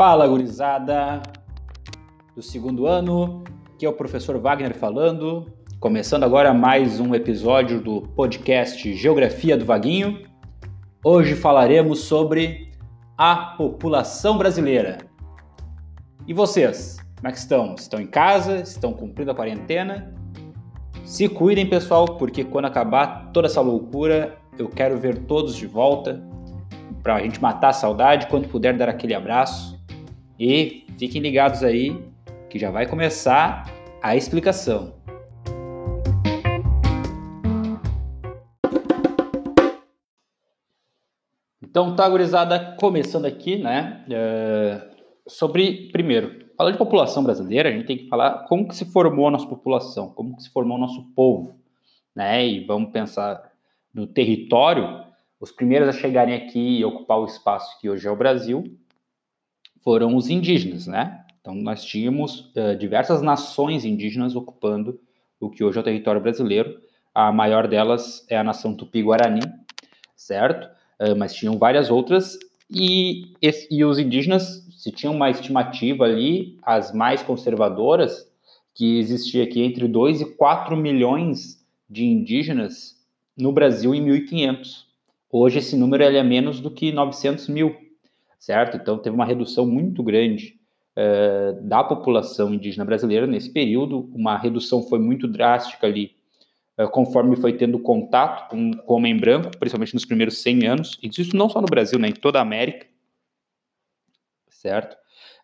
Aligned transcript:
Fala, 0.00 0.26
gurizada 0.26 1.20
do 2.34 2.40
segundo 2.40 2.86
ano, 2.86 3.44
que 3.78 3.84
é 3.84 3.88
o 3.88 3.92
professor 3.92 4.38
Wagner 4.38 4.74
falando, 4.74 5.52
começando 5.78 6.24
agora 6.24 6.54
mais 6.54 6.98
um 6.98 7.14
episódio 7.14 7.82
do 7.82 8.00
podcast 8.00 8.94
Geografia 8.94 9.58
do 9.58 9.66
Vaguinho. 9.66 10.22
Hoje 11.04 11.34
falaremos 11.34 12.04
sobre 12.04 12.72
a 13.14 13.36
população 13.58 14.38
brasileira. 14.38 14.96
E 16.26 16.32
vocês, 16.32 16.96
como 17.16 17.28
é 17.28 17.32
que 17.32 17.36
estão? 17.36 17.74
Estão 17.74 18.00
em 18.00 18.06
casa? 18.06 18.56
Estão 18.56 18.94
cumprindo 18.94 19.32
a 19.32 19.34
quarentena? 19.34 20.14
Se 21.04 21.28
cuidem, 21.28 21.68
pessoal, 21.68 22.16
porque 22.16 22.42
quando 22.42 22.64
acabar 22.64 23.30
toda 23.34 23.48
essa 23.48 23.60
loucura, 23.60 24.38
eu 24.58 24.66
quero 24.70 24.96
ver 24.96 25.26
todos 25.26 25.54
de 25.54 25.66
volta 25.66 26.22
para 27.02 27.16
a 27.16 27.20
gente 27.20 27.40
matar 27.42 27.68
a 27.68 27.74
saudade, 27.74 28.28
quando 28.28 28.48
puder 28.48 28.74
dar 28.78 28.88
aquele 28.88 29.14
abraço. 29.14 29.78
E 30.40 30.86
fiquem 30.98 31.20
ligados 31.20 31.62
aí 31.62 32.02
que 32.48 32.58
já 32.58 32.70
vai 32.70 32.88
começar 32.88 33.70
a 34.02 34.16
explicação. 34.16 34.94
Então, 41.62 41.94
tá, 41.94 42.08
gurizada, 42.08 42.74
começando 42.80 43.26
aqui, 43.26 43.58
né? 43.58 44.02
É, 44.10 44.88
sobre, 45.28 45.90
primeiro, 45.92 46.46
falando 46.56 46.72
de 46.72 46.78
população 46.78 47.22
brasileira, 47.22 47.68
a 47.68 47.72
gente 47.72 47.84
tem 47.84 47.98
que 47.98 48.08
falar 48.08 48.44
como 48.44 48.66
que 48.66 48.74
se 48.74 48.86
formou 48.86 49.28
a 49.28 49.30
nossa 49.32 49.46
população, 49.46 50.08
como 50.14 50.34
que 50.36 50.44
se 50.44 50.50
formou 50.50 50.78
o 50.78 50.80
nosso 50.80 51.02
povo, 51.14 51.60
né? 52.16 52.46
E 52.46 52.64
vamos 52.64 52.92
pensar 52.92 53.52
no 53.92 54.06
território. 54.06 55.04
Os 55.38 55.52
primeiros 55.52 55.90
a 55.90 55.92
chegarem 55.92 56.34
aqui 56.34 56.78
e 56.78 56.84
ocupar 56.84 57.18
o 57.18 57.26
espaço 57.26 57.78
que 57.78 57.90
hoje 57.90 58.08
é 58.08 58.10
o 58.10 58.16
Brasil 58.16 58.80
foram 59.82 60.16
os 60.16 60.28
indígenas, 60.28 60.86
né? 60.86 61.24
Então, 61.40 61.54
nós 61.54 61.84
tínhamos 61.84 62.52
uh, 62.54 62.76
diversas 62.78 63.22
nações 63.22 63.84
indígenas 63.84 64.36
ocupando 64.36 65.00
o 65.40 65.48
que 65.48 65.64
hoje 65.64 65.78
é 65.78 65.80
o 65.80 65.84
território 65.84 66.20
brasileiro. 66.20 66.78
A 67.14 67.32
maior 67.32 67.66
delas 67.66 68.26
é 68.28 68.36
a 68.36 68.44
nação 68.44 68.74
Tupi-Guarani, 68.74 69.40
certo? 70.14 70.68
Uh, 71.00 71.16
mas 71.16 71.34
tinham 71.34 71.58
várias 71.58 71.90
outras. 71.90 72.38
E, 72.70 73.32
e 73.70 73.84
os 73.84 73.98
indígenas, 73.98 74.66
se 74.76 74.92
tinham 74.92 75.14
uma 75.14 75.30
estimativa 75.30 76.04
ali, 76.04 76.58
as 76.62 76.92
mais 76.92 77.22
conservadoras, 77.22 78.30
que 78.74 78.98
existia 78.98 79.44
aqui 79.44 79.62
entre 79.62 79.88
2 79.88 80.20
e 80.20 80.24
4 80.36 80.76
milhões 80.76 81.64
de 81.88 82.04
indígenas 82.04 82.96
no 83.36 83.50
Brasil 83.50 83.94
em 83.94 84.02
1500. 84.02 84.86
Hoje 85.32 85.58
esse 85.58 85.76
número 85.76 86.04
é 86.04 86.22
menos 86.22 86.60
do 86.60 86.70
que 86.70 86.92
900 86.92 87.48
mil 87.48 87.74
certo? 88.40 88.78
Então 88.78 88.98
teve 88.98 89.14
uma 89.14 89.24
redução 89.24 89.66
muito 89.66 90.02
grande 90.02 90.58
uh, 90.96 91.62
da 91.62 91.84
população 91.84 92.52
indígena 92.52 92.84
brasileira 92.84 93.26
nesse 93.26 93.52
período, 93.52 94.10
uma 94.14 94.36
redução 94.36 94.82
foi 94.82 94.98
muito 94.98 95.28
drástica 95.28 95.86
ali, 95.86 96.16
uh, 96.80 96.88
conforme 96.88 97.36
foi 97.36 97.52
tendo 97.52 97.78
contato 97.78 98.48
com, 98.48 98.72
com 98.72 98.94
o 98.94 98.96
homem 98.96 99.16
branco, 99.16 99.50
principalmente 99.58 99.94
nos 99.94 100.06
primeiros 100.06 100.38
100 100.38 100.66
anos, 100.66 100.98
e 101.02 101.08
isso 101.08 101.36
não 101.36 101.50
só 101.50 101.60
no 101.60 101.66
Brasil, 101.66 101.98
né, 101.98 102.08
em 102.08 102.12
toda 102.12 102.38
a 102.38 102.42
América, 102.42 102.86
certo? 104.48 104.96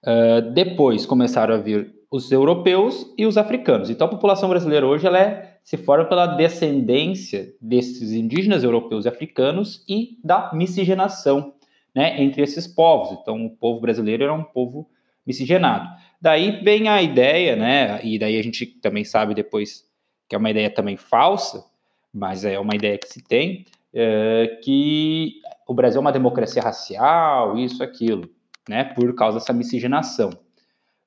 Uh, 0.02 0.52
depois 0.52 1.04
começaram 1.04 1.54
a 1.54 1.58
vir 1.58 1.94
os 2.10 2.32
europeus 2.32 3.12
e 3.18 3.26
os 3.26 3.36
africanos. 3.36 3.90
Então 3.90 4.06
a 4.06 4.10
população 4.10 4.48
brasileira 4.48 4.86
hoje 4.86 5.06
ela 5.06 5.18
é, 5.18 5.58
se 5.62 5.76
forma 5.76 6.04
pela 6.04 6.26
descendência 6.26 7.52
desses 7.60 8.12
indígenas 8.12 8.62
europeus 8.62 9.04
e 9.04 9.08
africanos 9.08 9.84
e 9.88 10.18
da 10.24 10.52
miscigenação 10.54 11.55
né, 11.96 12.22
entre 12.22 12.42
esses 12.42 12.66
povos. 12.66 13.18
Então, 13.18 13.46
o 13.46 13.50
povo 13.56 13.80
brasileiro 13.80 14.24
era 14.24 14.34
um 14.34 14.44
povo 14.44 14.86
miscigenado. 15.26 15.88
Daí 16.20 16.62
vem 16.62 16.90
a 16.90 17.00
ideia, 17.00 17.56
né, 17.56 17.98
e 18.04 18.18
daí 18.18 18.38
a 18.38 18.42
gente 18.42 18.66
também 18.66 19.02
sabe 19.02 19.34
depois 19.34 19.82
que 20.28 20.34
é 20.34 20.38
uma 20.38 20.50
ideia 20.50 20.68
também 20.68 20.98
falsa, 20.98 21.64
mas 22.12 22.44
é 22.44 22.58
uma 22.58 22.74
ideia 22.74 22.98
que 22.98 23.08
se 23.08 23.22
tem, 23.22 23.64
é, 23.94 24.58
que 24.62 25.40
o 25.66 25.72
Brasil 25.72 25.98
é 25.98 26.02
uma 26.02 26.12
democracia 26.12 26.60
racial, 26.60 27.56
isso, 27.56 27.82
aquilo, 27.82 28.28
né, 28.68 28.84
por 28.84 29.14
causa 29.14 29.38
dessa 29.38 29.54
miscigenação. 29.54 30.30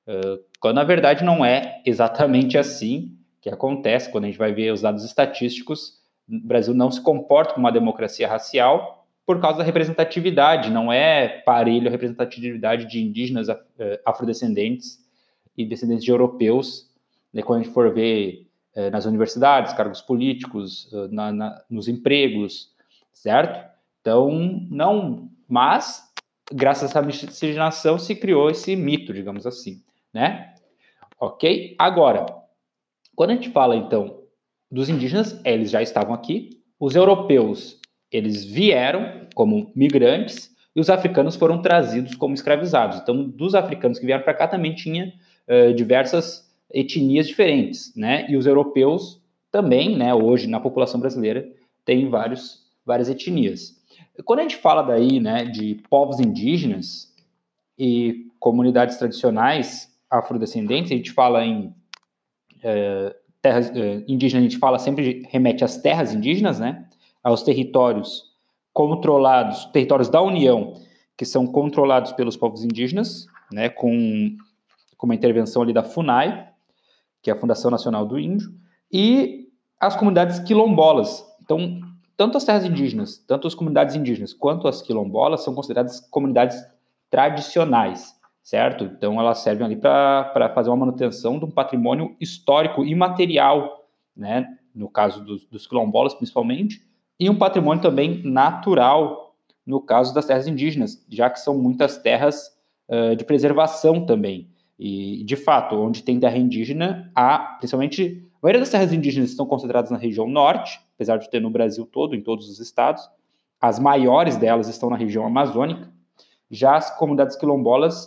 É, 0.08 0.20
quando 0.58 0.76
na 0.76 0.84
verdade 0.84 1.22
não 1.22 1.44
é 1.44 1.80
exatamente 1.86 2.58
assim 2.58 3.16
que 3.40 3.48
acontece, 3.48 4.10
quando 4.10 4.24
a 4.24 4.26
gente 4.26 4.38
vai 4.38 4.52
ver 4.52 4.72
os 4.72 4.82
dados 4.82 5.04
estatísticos, 5.04 6.00
o 6.28 6.46
Brasil 6.46 6.74
não 6.74 6.90
se 6.90 7.00
comporta 7.00 7.54
como 7.54 7.66
uma 7.66 7.72
democracia 7.72 8.28
racial, 8.28 8.99
por 9.26 9.40
causa 9.40 9.58
da 9.58 9.64
representatividade, 9.64 10.70
não 10.70 10.92
é 10.92 11.28
parelho 11.28 11.88
a 11.88 11.90
representatividade 11.90 12.86
de 12.86 13.00
indígenas 13.00 13.48
eh, 13.48 14.00
afrodescendentes 14.04 14.98
e 15.56 15.64
descendentes 15.64 16.04
de 16.04 16.10
europeus, 16.10 16.90
né, 17.32 17.42
quando 17.42 17.60
a 17.60 17.62
gente 17.62 17.72
for 17.72 17.92
ver 17.92 18.46
eh, 18.74 18.90
nas 18.90 19.04
universidades, 19.04 19.72
cargos 19.72 20.00
políticos, 20.00 20.90
na, 21.10 21.32
na, 21.32 21.62
nos 21.70 21.86
empregos, 21.86 22.74
certo? 23.12 23.68
Então, 24.00 24.30
não, 24.70 25.28
mas 25.46 26.10
graças 26.52 26.84
a 26.84 26.86
essa 26.86 27.02
miscigenação 27.02 27.98
se 27.98 28.14
criou 28.16 28.50
esse 28.50 28.74
mito, 28.74 29.12
digamos 29.12 29.46
assim, 29.46 29.82
né? 30.12 30.54
Ok? 31.18 31.76
Agora, 31.78 32.26
quando 33.14 33.30
a 33.30 33.34
gente 33.34 33.50
fala 33.50 33.76
então 33.76 34.22
dos 34.70 34.88
indígenas, 34.88 35.40
eles 35.44 35.70
já 35.70 35.82
estavam 35.82 36.14
aqui, 36.14 36.50
os 36.78 36.94
europeus 36.94 37.80
eles 38.10 38.44
vieram 38.44 39.26
como 39.34 39.70
migrantes 39.74 40.50
e 40.74 40.80
os 40.80 40.90
africanos 40.90 41.36
foram 41.36 41.60
trazidos 41.62 42.14
como 42.14 42.34
escravizados. 42.34 42.98
Então, 42.98 43.22
dos 43.24 43.54
africanos 43.54 43.98
que 43.98 44.06
vieram 44.06 44.22
para 44.22 44.34
cá 44.34 44.46
também 44.46 44.74
tinha 44.74 45.12
uh, 45.48 45.74
diversas 45.74 46.48
etnias 46.72 47.26
diferentes, 47.26 47.94
né? 47.96 48.26
E 48.28 48.36
os 48.36 48.46
europeus 48.46 49.20
também, 49.50 49.96
né? 49.96 50.14
Hoje 50.14 50.46
na 50.46 50.60
população 50.60 51.00
brasileira 51.00 51.48
tem 51.84 52.08
vários, 52.08 52.60
várias 52.84 53.08
etnias. 53.08 53.80
Quando 54.24 54.40
a 54.40 54.42
gente 54.42 54.56
fala 54.56 54.82
daí, 54.82 55.18
né, 55.18 55.44
de 55.44 55.76
povos 55.88 56.20
indígenas 56.20 57.12
e 57.78 58.26
comunidades 58.38 58.96
tradicionais 58.96 59.88
afrodescendentes, 60.10 60.92
a 60.92 60.96
gente 60.96 61.12
fala 61.12 61.44
em 61.44 61.66
uh, 61.66 63.14
terras 63.40 63.70
uh, 63.70 64.04
indígenas, 64.06 64.44
a 64.44 64.48
gente 64.48 64.58
fala 64.58 64.78
sempre 64.78 65.26
remete 65.30 65.64
às 65.64 65.78
terras 65.78 66.14
indígenas, 66.14 66.60
né? 66.60 66.86
Aos 67.22 67.42
territórios 67.42 68.30
controlados, 68.72 69.66
territórios 69.66 70.08
da 70.08 70.22
União, 70.22 70.74
que 71.16 71.24
são 71.24 71.46
controlados 71.46 72.12
pelos 72.12 72.36
povos 72.36 72.64
indígenas, 72.64 73.26
né, 73.52 73.68
com, 73.68 74.36
com 74.96 75.06
uma 75.06 75.14
intervenção 75.14 75.62
ali 75.62 75.72
da 75.72 75.82
FUNAI, 75.82 76.48
que 77.22 77.30
é 77.30 77.34
a 77.34 77.38
Fundação 77.38 77.70
Nacional 77.70 78.06
do 78.06 78.18
Índio, 78.18 78.52
e 78.90 79.48
as 79.78 79.96
comunidades 79.96 80.38
quilombolas. 80.40 81.24
Então, 81.42 81.80
tanto 82.16 82.36
as 82.36 82.44
terras 82.44 82.64
indígenas, 82.64 83.18
tanto 83.18 83.46
as 83.46 83.54
comunidades 83.54 83.94
indígenas 83.94 84.32
quanto 84.32 84.68
as 84.68 84.82
quilombolas 84.82 85.42
são 85.42 85.54
consideradas 85.54 86.00
comunidades 86.00 86.62
tradicionais, 87.10 88.14
certo? 88.42 88.84
Então, 88.84 89.18
elas 89.18 89.38
servem 89.38 89.66
ali 89.66 89.76
para 89.76 90.52
fazer 90.54 90.70
uma 90.70 90.76
manutenção 90.76 91.38
de 91.38 91.44
um 91.44 91.50
patrimônio 91.50 92.16
histórico 92.20 92.84
e 92.84 92.94
material, 92.94 93.88
né? 94.16 94.56
No 94.74 94.88
caso 94.88 95.24
dos, 95.24 95.44
dos 95.46 95.66
quilombolas, 95.66 96.14
principalmente, 96.14 96.82
e 97.20 97.28
um 97.28 97.36
patrimônio 97.36 97.82
também 97.82 98.22
natural, 98.24 99.36
no 99.66 99.78
caso 99.78 100.14
das 100.14 100.24
terras 100.24 100.48
indígenas, 100.48 101.04
já 101.06 101.28
que 101.28 101.38
são 101.38 101.58
muitas 101.58 101.98
terras 101.98 102.50
uh, 102.88 103.14
de 103.14 103.26
preservação 103.26 104.06
também. 104.06 104.48
E, 104.78 105.22
de 105.24 105.36
fato, 105.36 105.76
onde 105.76 106.02
tem 106.02 106.18
terra 106.18 106.38
indígena, 106.38 107.12
há, 107.14 107.56
principalmente, 107.58 108.26
a 108.36 108.38
maioria 108.42 108.60
das 108.60 108.70
terras 108.70 108.90
indígenas 108.90 109.28
estão 109.28 109.44
concentradas 109.44 109.90
na 109.90 109.98
região 109.98 110.26
norte, 110.26 110.80
apesar 110.94 111.18
de 111.18 111.28
ter 111.28 111.40
no 111.40 111.50
Brasil 111.50 111.84
todo, 111.84 112.16
em 112.16 112.22
todos 112.22 112.48
os 112.48 112.58
estados. 112.58 113.06
As 113.60 113.78
maiores 113.78 114.38
delas 114.38 114.68
estão 114.68 114.88
na 114.88 114.96
região 114.96 115.26
amazônica. 115.26 115.92
Já 116.50 116.76
as 116.76 116.96
comunidades 116.96 117.36
quilombolas, 117.36 118.06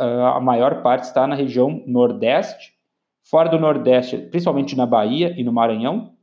uh, 0.00 0.34
a 0.34 0.40
maior 0.40 0.82
parte 0.82 1.04
está 1.04 1.28
na 1.28 1.36
região 1.36 1.84
nordeste, 1.86 2.72
fora 3.22 3.48
do 3.48 3.60
nordeste, 3.60 4.18
principalmente 4.18 4.76
na 4.76 4.84
Bahia 4.84 5.32
e 5.38 5.44
no 5.44 5.52
Maranhão, 5.52 6.17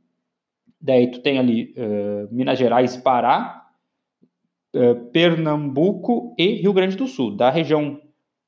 Daí 0.80 1.10
tu 1.10 1.20
tem 1.20 1.38
ali 1.38 1.74
uh, 1.76 2.32
Minas 2.32 2.58
Gerais 2.58 2.96
Pará, 2.96 3.66
uh, 4.74 5.10
Pernambuco 5.10 6.34
e 6.38 6.60
Rio 6.60 6.72
Grande 6.72 6.96
do 6.96 7.06
Sul. 7.06 7.36
Da 7.36 7.50
região 7.50 8.00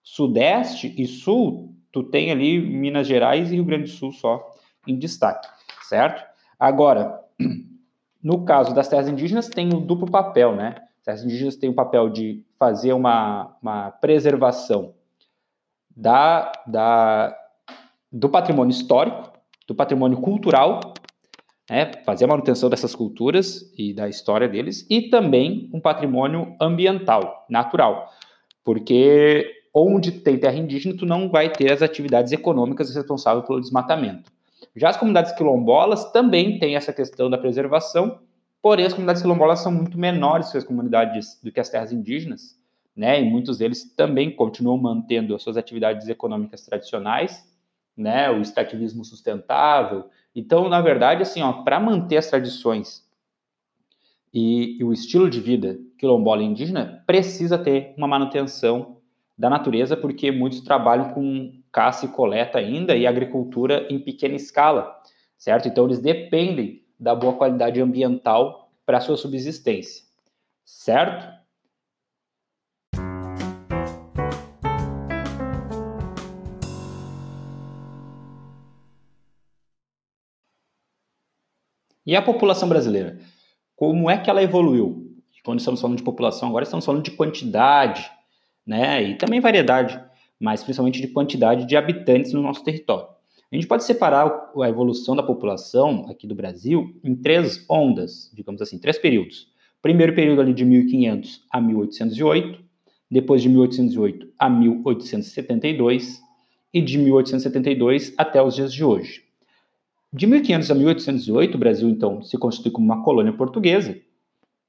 sudeste 0.03 0.95
e 0.97 1.07
sul, 1.07 1.75
tu 1.93 2.03
tem 2.03 2.31
ali 2.31 2.61
Minas 2.61 3.07
Gerais 3.07 3.51
e 3.51 3.55
Rio 3.55 3.65
Grande 3.65 3.85
do 3.85 3.91
Sul 3.91 4.13
só 4.13 4.47
em 4.87 4.97
destaque, 4.99 5.49
certo? 5.83 6.25
Agora, 6.59 7.23
no 8.23 8.45
caso 8.45 8.75
das 8.75 8.89
terras 8.89 9.09
indígenas, 9.09 9.49
tem 9.49 9.69
o 9.69 9.81
duplo 9.81 10.11
papel, 10.11 10.55
né? 10.55 10.77
As 10.99 11.05
terras 11.05 11.25
indígenas 11.25 11.57
têm 11.57 11.71
o 11.71 11.75
papel 11.75 12.09
de 12.09 12.45
fazer 12.59 12.93
uma, 12.93 13.57
uma 13.63 13.91
preservação 13.91 14.95
da, 15.95 16.53
da, 16.67 17.37
do 18.11 18.29
patrimônio 18.29 18.71
histórico, 18.71 19.33
do 19.67 19.75
patrimônio 19.75 20.21
cultural 20.21 20.88
né, 21.69 21.93
fazer 22.05 22.25
a 22.25 22.29
manutenção 22.29 22.71
dessas 22.71 22.95
culturas 22.95 23.73
e 23.77 23.93
da 23.93 24.09
história 24.09 24.49
deles, 24.49 24.87
e 24.89 25.03
também 25.03 25.69
um 25.73 25.81
patrimônio 25.81 26.57
ambiental, 26.61 27.47
natural, 27.49 28.09
porque 28.65 29.55
onde 29.73 30.13
tem 30.13 30.39
terra 30.39 30.57
indígena, 30.57 30.97
tu 30.97 31.07
não 31.07 31.29
vai 31.29 31.51
ter 31.51 31.73
as 31.73 31.83
atividades 31.83 32.33
econômicas 32.33 32.95
responsáveis 32.95 33.47
pelo 33.47 33.61
desmatamento. 33.61 34.31
Já 34.75 34.91
as 34.91 34.97
comunidades 34.97 35.33
quilombolas 35.33 36.11
também 36.13 36.59
têm 36.59 36.77
essa 36.77 36.93
questão 36.93 37.29
da 37.31 37.39
preservação, 37.39 38.19
porém 38.63 38.87
as 38.87 38.93
comunidades 38.93 39.23
quilombolas 39.23 39.61
são 39.61 39.73
muito 39.73 39.99
menores 39.99 40.51
que 40.51 40.59
as 40.59 40.65
comunidades 40.65 41.39
do 41.43 41.53
que 41.53 41.61
as 41.61 41.69
terras 41.69 41.93
indígenas, 41.93 42.59
né? 42.97 43.21
E 43.21 43.25
muitos 43.25 43.59
deles 43.59 43.95
também 43.95 44.31
continuam 44.35 44.77
mantendo 44.77 45.35
as 45.35 45.43
suas 45.43 45.57
atividades 45.57 46.09
econômicas 46.09 46.65
tradicionais, 46.65 47.47
né? 47.97 48.31
O 48.31 48.41
extrativismo 48.41 49.05
sustentável. 49.05 50.05
Então, 50.39 50.69
na 50.69 50.81
verdade, 50.81 51.21
assim, 51.21 51.43
ó, 51.43 51.65
para 51.65 51.81
manter 51.81 52.17
as 52.17 52.31
tradições 52.31 53.05
e, 54.33 54.79
e 54.79 54.85
o 54.85 54.93
estilo 54.93 55.29
de 55.29 55.41
vida 55.41 55.77
quilombola 55.99 56.45
indígena, 56.45 57.03
precisa 57.05 57.59
ter 57.59 57.93
uma 57.97 58.07
manutenção 58.07 58.99
da 59.37 59.51
natureza, 59.51 59.97
porque 59.97 60.31
muitos 60.31 60.61
trabalham 60.61 61.13
com 61.13 61.61
caça 61.73 62.07
e 62.07 62.11
coleta 62.11 62.57
ainda 62.57 62.97
e 62.97 63.05
agricultura 63.05 63.85
em 63.91 63.99
pequena 63.99 64.37
escala, 64.37 64.97
certo? 65.37 65.67
Então 65.67 65.87
eles 65.87 65.99
dependem 65.99 66.85
da 67.01 67.17
boa 67.17 67.33
qualidade 67.33 67.81
ambiental 67.81 68.71
para 68.87 69.01
sua 69.01 69.17
subsistência, 69.17 70.05
certo? 70.65 71.37
E 82.09 82.17
a 82.17 82.23
população 82.23 82.67
brasileira? 82.67 83.19
Como 83.77 84.09
é 84.09 84.17
que 84.17 84.31
ela 84.31 84.43
evoluiu? 84.43 85.15
Quando 85.45 85.59
estamos 85.59 85.79
falando 85.79 85.99
de 85.99 86.03
população, 86.03 86.49
agora 86.49 86.63
estamos 86.63 86.87
falando 86.87 87.03
de 87.03 87.11
quantidade, 87.11 88.11
né? 88.67 89.03
E 89.03 89.19
também 89.19 89.41
variedade, 89.41 90.03
mas 90.41 90.65
principalmente 90.65 91.03
de 91.03 91.09
quantidade 91.09 91.67
de 91.67 91.77
habitantes 91.77 92.33
no 92.33 92.41
nosso 92.41 92.65
território. 92.65 93.09
A 93.53 93.55
gente 93.55 93.67
pode 93.67 93.85
separar 93.85 94.51
a 94.59 94.69
evolução 94.71 95.15
da 95.15 95.23
população 95.23 96.07
aqui 96.09 96.27
do 96.27 96.35
Brasil 96.35 96.99
em 97.05 97.15
três 97.15 97.67
ondas, 97.69 98.31
digamos 98.33 98.63
assim, 98.63 98.79
três 98.79 98.97
períodos. 98.97 99.47
Primeiro 99.83 100.15
período 100.15 100.41
ali 100.41 100.55
de 100.55 100.65
1500 100.65 101.45
a 101.53 101.61
1808, 101.61 102.65
depois 103.11 103.43
de 103.43 103.51
1808 103.51 104.29
a 104.39 104.49
1872 104.49 106.23
e 106.73 106.81
de 106.81 106.97
1872 106.97 108.15
até 108.17 108.43
os 108.43 108.55
dias 108.55 108.73
de 108.73 108.83
hoje. 108.83 109.28
De 110.13 110.27
1500 110.27 110.71
a 110.71 110.75
1808, 110.75 111.55
o 111.55 111.59
Brasil 111.59 111.89
então 111.89 112.23
se 112.23 112.39
constitui 112.39 112.73
como 112.73 112.87
uma 112.87 113.05
colônia 113.05 113.33
portuguesa 113.33 113.99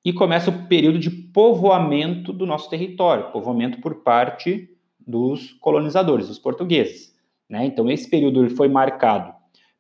e 0.03 0.11
começa 0.11 0.49
o 0.49 0.67
período 0.67 0.99
de 0.99 1.09
povoamento 1.09 2.33
do 2.33 2.45
nosso 2.45 2.69
território, 2.69 3.31
povoamento 3.31 3.79
por 3.79 3.95
parte 4.03 4.69
dos 4.99 5.53
colonizadores, 5.53 6.27
dos 6.27 6.39
portugueses. 6.39 7.15
Né? 7.49 7.65
Então, 7.65 7.89
esse 7.89 8.09
período 8.09 8.49
foi 8.55 8.67
marcado 8.67 9.33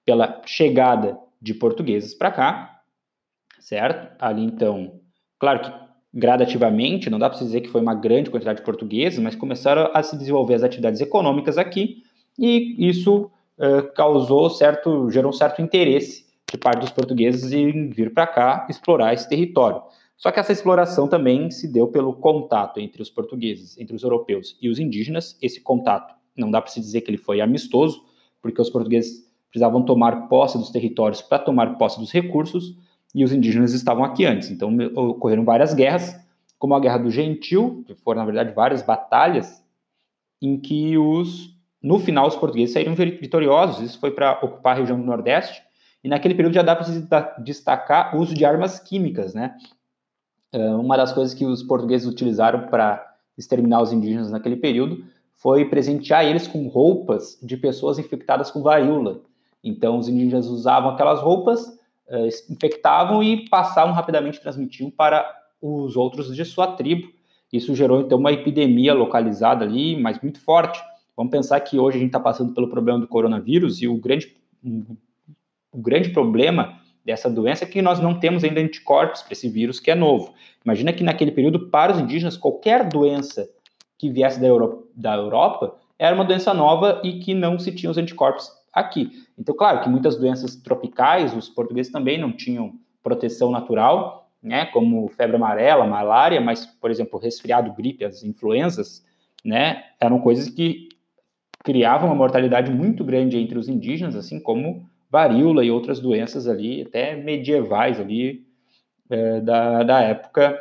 pela 0.05 0.41
chegada 0.45 1.19
de 1.41 1.53
portugueses 1.53 2.13
para 2.13 2.31
cá, 2.31 2.81
certo? 3.59 4.15
Ali, 4.19 4.43
então, 4.43 4.99
claro 5.37 5.59
que 5.61 5.71
gradativamente, 6.11 7.09
não 7.09 7.19
dá 7.19 7.29
para 7.29 7.39
dizer 7.39 7.61
que 7.61 7.69
foi 7.69 7.81
uma 7.81 7.93
grande 7.93 8.31
quantidade 8.31 8.59
de 8.59 8.65
portugueses, 8.65 9.19
mas 9.19 9.35
começaram 9.35 9.91
a 9.93 10.01
se 10.01 10.17
desenvolver 10.17 10.55
as 10.55 10.63
atividades 10.63 10.99
econômicas 10.99 11.57
aqui, 11.57 12.03
e 12.37 12.75
isso 12.89 13.29
uh, 13.59 13.93
causou 13.93 14.49
certo, 14.49 15.09
gerou 15.09 15.29
um 15.29 15.33
certo 15.33 15.61
interesse 15.61 16.25
de 16.51 16.57
parte 16.57 16.81
dos 16.81 16.89
portugueses 16.89 17.51
em 17.51 17.89
vir 17.89 18.13
para 18.13 18.25
cá 18.25 18.67
explorar 18.69 19.13
esse 19.13 19.27
território. 19.27 19.81
Só 20.17 20.31
que 20.31 20.39
essa 20.39 20.51
exploração 20.51 21.07
também 21.07 21.49
se 21.49 21.71
deu 21.71 21.87
pelo 21.87 22.13
contato 22.13 22.79
entre 22.79 23.01
os 23.01 23.09
portugueses, 23.09 23.77
entre 23.77 23.95
os 23.95 24.03
europeus 24.03 24.57
e 24.61 24.67
os 24.67 24.79
indígenas. 24.79 25.37
Esse 25.41 25.61
contato 25.61 26.13
não 26.35 26.51
dá 26.51 26.61
para 26.61 26.71
se 26.71 26.79
dizer 26.79 27.01
que 27.01 27.09
ele 27.11 27.17
foi 27.17 27.39
amistoso, 27.39 28.03
porque 28.41 28.61
os 28.61 28.69
portugueses 28.69 29.29
precisavam 29.49 29.83
tomar 29.83 30.27
posse 30.27 30.57
dos 30.57 30.71
territórios 30.71 31.21
para 31.21 31.39
tomar 31.39 31.77
posse 31.77 31.99
dos 31.99 32.11
recursos 32.11 32.75
e 33.15 33.23
os 33.23 33.31
indígenas 33.31 33.73
estavam 33.73 34.03
aqui 34.03 34.25
antes. 34.25 34.51
Então 34.51 34.75
ocorreram 34.95 35.45
várias 35.45 35.73
guerras, 35.73 36.15
como 36.57 36.75
a 36.75 36.79
Guerra 36.79 36.97
do 36.97 37.09
Gentil, 37.09 37.83
que 37.87 37.95
foram 37.95 38.19
na 38.19 38.25
verdade 38.25 38.53
várias 38.53 38.81
batalhas 38.81 39.63
em 40.41 40.59
que 40.59 40.97
os 40.97 41.57
no 41.81 41.99
final 41.99 42.27
os 42.27 42.35
portugueses 42.35 42.73
saíram 42.73 42.93
vitoriosos. 42.95 43.81
Isso 43.83 43.99
foi 43.99 44.11
para 44.11 44.39
ocupar 44.41 44.75
a 44.75 44.79
região 44.79 44.99
do 44.99 45.05
Nordeste. 45.05 45.61
E 46.03 46.07
naquele 46.07 46.35
período 46.35 46.53
já 46.53 46.61
dá 46.61 46.75
para 46.75 46.85
se 46.85 47.07
destacar 47.39 48.15
o 48.15 48.21
uso 48.21 48.33
de 48.33 48.45
armas 48.45 48.79
químicas, 48.79 49.33
né? 49.33 49.55
Ah, 50.53 50.77
uma 50.77 50.97
das 50.97 51.13
coisas 51.13 51.33
que 51.33 51.45
os 51.45 51.63
portugueses 51.63 52.07
utilizaram 52.07 52.67
para 52.67 53.05
exterminar 53.37 53.81
os 53.81 53.93
indígenas 53.93 54.31
naquele 54.31 54.55
período 54.55 55.03
foi 55.33 55.65
presentear 55.65 56.25
eles 56.25 56.47
com 56.47 56.67
roupas 56.67 57.39
de 57.41 57.55
pessoas 57.55 57.97
infectadas 57.97 58.51
com 58.51 58.61
varíola. 58.61 59.21
Então, 59.63 59.97
os 59.97 60.09
indígenas 60.09 60.47
usavam 60.47 60.91
aquelas 60.91 61.21
roupas, 61.21 61.65
uh, 61.65 62.27
infectavam 62.49 63.23
e 63.23 63.47
passavam 63.47 63.93
rapidamente, 63.93 64.41
transmitiam 64.41 64.89
para 64.89 65.25
os 65.61 65.95
outros 65.95 66.35
de 66.35 66.43
sua 66.43 66.67
tribo. 66.75 67.09
Isso 67.51 67.73
gerou, 67.73 68.01
então, 68.01 68.17
uma 68.17 68.33
epidemia 68.33 68.93
localizada 68.93 69.63
ali, 69.63 69.95
mas 69.99 70.19
muito 70.21 70.41
forte. 70.41 70.79
Vamos 71.19 71.31
pensar 71.31 71.59
que 71.59 71.77
hoje 71.77 71.97
a 71.97 71.99
gente 71.99 72.11
está 72.11 72.19
passando 72.21 72.53
pelo 72.53 72.69
problema 72.69 72.97
do 72.97 73.05
coronavírus 73.05 73.81
e 73.81 73.89
o 73.89 73.97
grande, 73.97 74.33
o 75.69 75.77
grande 75.77 76.11
problema 76.11 76.79
dessa 77.03 77.29
doença 77.29 77.65
que 77.65 77.81
nós 77.81 77.99
não 77.99 78.17
temos 78.17 78.41
ainda 78.41 78.61
anticorpos 78.61 79.21
para 79.21 79.33
esse 79.33 79.49
vírus 79.49 79.81
que 79.81 79.91
é 79.91 79.95
novo. 79.95 80.33
Imagina 80.63 80.93
que 80.93 81.03
naquele 81.03 81.33
período, 81.33 81.67
para 81.67 81.91
os 81.91 81.99
indígenas, 81.99 82.37
qualquer 82.37 82.87
doença 82.87 83.49
que 83.97 84.09
viesse 84.09 84.39
da 84.39 84.47
Europa, 84.47 84.81
da 84.95 85.15
Europa 85.17 85.75
era 85.97 86.15
uma 86.15 86.23
doença 86.23 86.53
nova 86.53 87.01
e 87.03 87.19
que 87.19 87.33
não 87.33 87.59
se 87.59 87.73
tinha 87.75 87.91
os 87.91 87.97
anticorpos 87.97 88.49
aqui. 88.71 89.11
Então, 89.37 89.53
claro 89.53 89.81
que 89.81 89.89
muitas 89.89 90.15
doenças 90.15 90.55
tropicais, 90.55 91.35
os 91.35 91.49
portugueses 91.49 91.91
também 91.91 92.17
não 92.17 92.31
tinham 92.31 92.75
proteção 93.03 93.51
natural, 93.51 94.31
né, 94.41 94.67
como 94.67 95.09
febre 95.09 95.35
amarela, 95.35 95.85
malária, 95.85 96.39
mas, 96.39 96.65
por 96.65 96.89
exemplo, 96.89 97.19
resfriado, 97.19 97.73
gripe, 97.73 98.05
as 98.05 98.23
influenzas, 98.23 99.05
né, 99.43 99.83
eram 99.99 100.19
coisas 100.21 100.47
que 100.47 100.88
criavam 101.69 102.09
uma 102.09 102.15
mortalidade 102.15 102.71
muito 102.71 103.03
grande 103.03 103.37
entre 103.37 103.55
os 103.55 103.69
indígenas, 103.69 104.15
assim 104.15 104.39
como 104.39 104.89
varíola 105.07 105.63
e 105.63 105.69
outras 105.69 105.99
doenças 105.99 106.47
ali, 106.47 106.81
até 106.81 107.15
medievais 107.15 107.99
ali, 107.99 108.43
é, 109.07 109.39
da, 109.39 109.83
da 109.83 110.01
época 110.01 110.59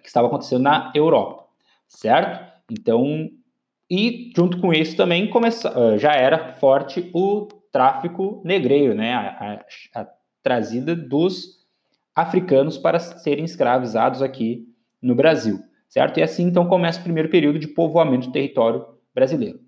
que 0.00 0.08
estava 0.08 0.28
acontecendo 0.28 0.62
na 0.62 0.90
Europa, 0.94 1.44
certo? 1.86 2.42
Então, 2.70 3.28
e 3.90 4.32
junto 4.34 4.58
com 4.62 4.72
isso 4.72 4.96
também 4.96 5.28
começa, 5.28 5.68
é, 5.68 5.98
já 5.98 6.14
era 6.14 6.54
forte 6.54 7.10
o 7.12 7.46
tráfico 7.70 8.40
negreiro, 8.42 8.94
né? 8.94 9.12
A, 9.12 9.60
a, 9.94 10.00
a 10.00 10.06
trazida 10.42 10.96
dos 10.96 11.66
africanos 12.16 12.78
para 12.78 12.98
serem 12.98 13.44
escravizados 13.44 14.22
aqui 14.22 14.66
no 15.02 15.14
Brasil, 15.14 15.58
certo? 15.86 16.18
E 16.18 16.22
assim 16.22 16.44
então 16.44 16.66
começa 16.66 16.98
o 16.98 17.04
primeiro 17.04 17.28
período 17.28 17.58
de 17.58 17.68
povoamento 17.68 18.28
do 18.28 18.32
território 18.32 18.86
brasileiro. 19.14 19.63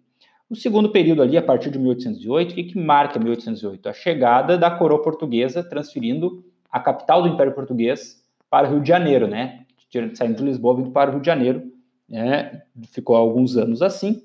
O 0.49 0.55
segundo 0.55 0.91
período 0.91 1.23
ali, 1.23 1.37
a 1.37 1.43
partir 1.43 1.71
de 1.71 1.79
1808, 1.79 2.53
o 2.53 2.55
que, 2.55 2.65
que 2.65 2.79
marca 2.79 3.19
1808? 3.19 3.88
A 3.88 3.93
chegada 3.93 4.57
da 4.57 4.71
coroa 4.71 5.03
portuguesa 5.03 5.62
transferindo 5.62 6.45
a 6.71 6.79
capital 6.79 7.23
do 7.23 7.29
Império 7.29 7.53
Português 7.53 8.25
para 8.49 8.69
o 8.69 8.71
Rio 8.71 8.81
de 8.81 8.88
Janeiro, 8.88 9.26
né? 9.26 9.67
Saindo 10.15 10.37
de 10.37 10.45
Lisboa, 10.45 10.76
vindo 10.76 10.91
para 10.91 11.11
o 11.11 11.15
Rio 11.15 11.21
de 11.21 11.26
Janeiro, 11.26 11.73
né? 12.09 12.62
Ficou 12.93 13.17
alguns 13.17 13.57
anos 13.57 13.83
assim. 13.83 14.23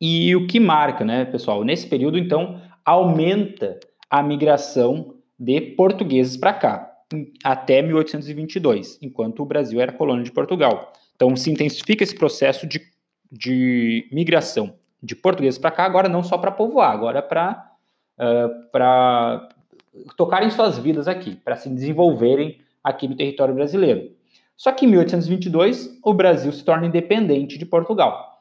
E 0.00 0.34
o 0.34 0.46
que 0.46 0.58
marca, 0.58 1.04
né, 1.04 1.26
pessoal? 1.26 1.62
Nesse 1.62 1.86
período, 1.86 2.16
então, 2.16 2.60
aumenta 2.84 3.78
a 4.08 4.22
migração 4.22 5.14
de 5.38 5.60
portugueses 5.60 6.38
para 6.38 6.54
cá, 6.54 6.90
até 7.44 7.82
1822, 7.82 8.98
enquanto 9.02 9.42
o 9.42 9.46
Brasil 9.46 9.78
era 9.80 9.92
colônia 9.92 10.24
de 10.24 10.32
Portugal. 10.32 10.92
Então, 11.14 11.34
se 11.36 11.50
intensifica 11.50 12.02
esse 12.02 12.14
processo 12.14 12.66
de, 12.66 12.80
de 13.30 14.08
migração 14.10 14.74
de 15.06 15.14
portugueses 15.14 15.58
para 15.58 15.70
cá, 15.70 15.84
agora 15.84 16.08
não 16.08 16.22
só 16.22 16.36
para 16.36 16.50
povoar, 16.50 16.90
agora 16.90 17.22
para 17.22 17.72
uh, 18.18 19.48
tocarem 20.16 20.50
suas 20.50 20.76
vidas 20.76 21.06
aqui, 21.06 21.36
para 21.36 21.56
se 21.56 21.68
desenvolverem 21.68 22.58
aqui 22.82 23.06
no 23.06 23.16
território 23.16 23.54
brasileiro. 23.54 24.10
Só 24.56 24.72
que 24.72 24.84
em 24.84 24.88
1822 24.88 26.00
o 26.02 26.12
Brasil 26.12 26.50
se 26.50 26.64
torna 26.64 26.86
independente 26.86 27.56
de 27.56 27.64
Portugal. 27.64 28.36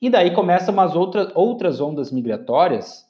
E 0.00 0.10
daí 0.10 0.32
começam 0.32 0.74
umas 0.74 0.94
outras, 0.94 1.30
outras 1.34 1.80
ondas 1.80 2.12
migratórias, 2.12 3.06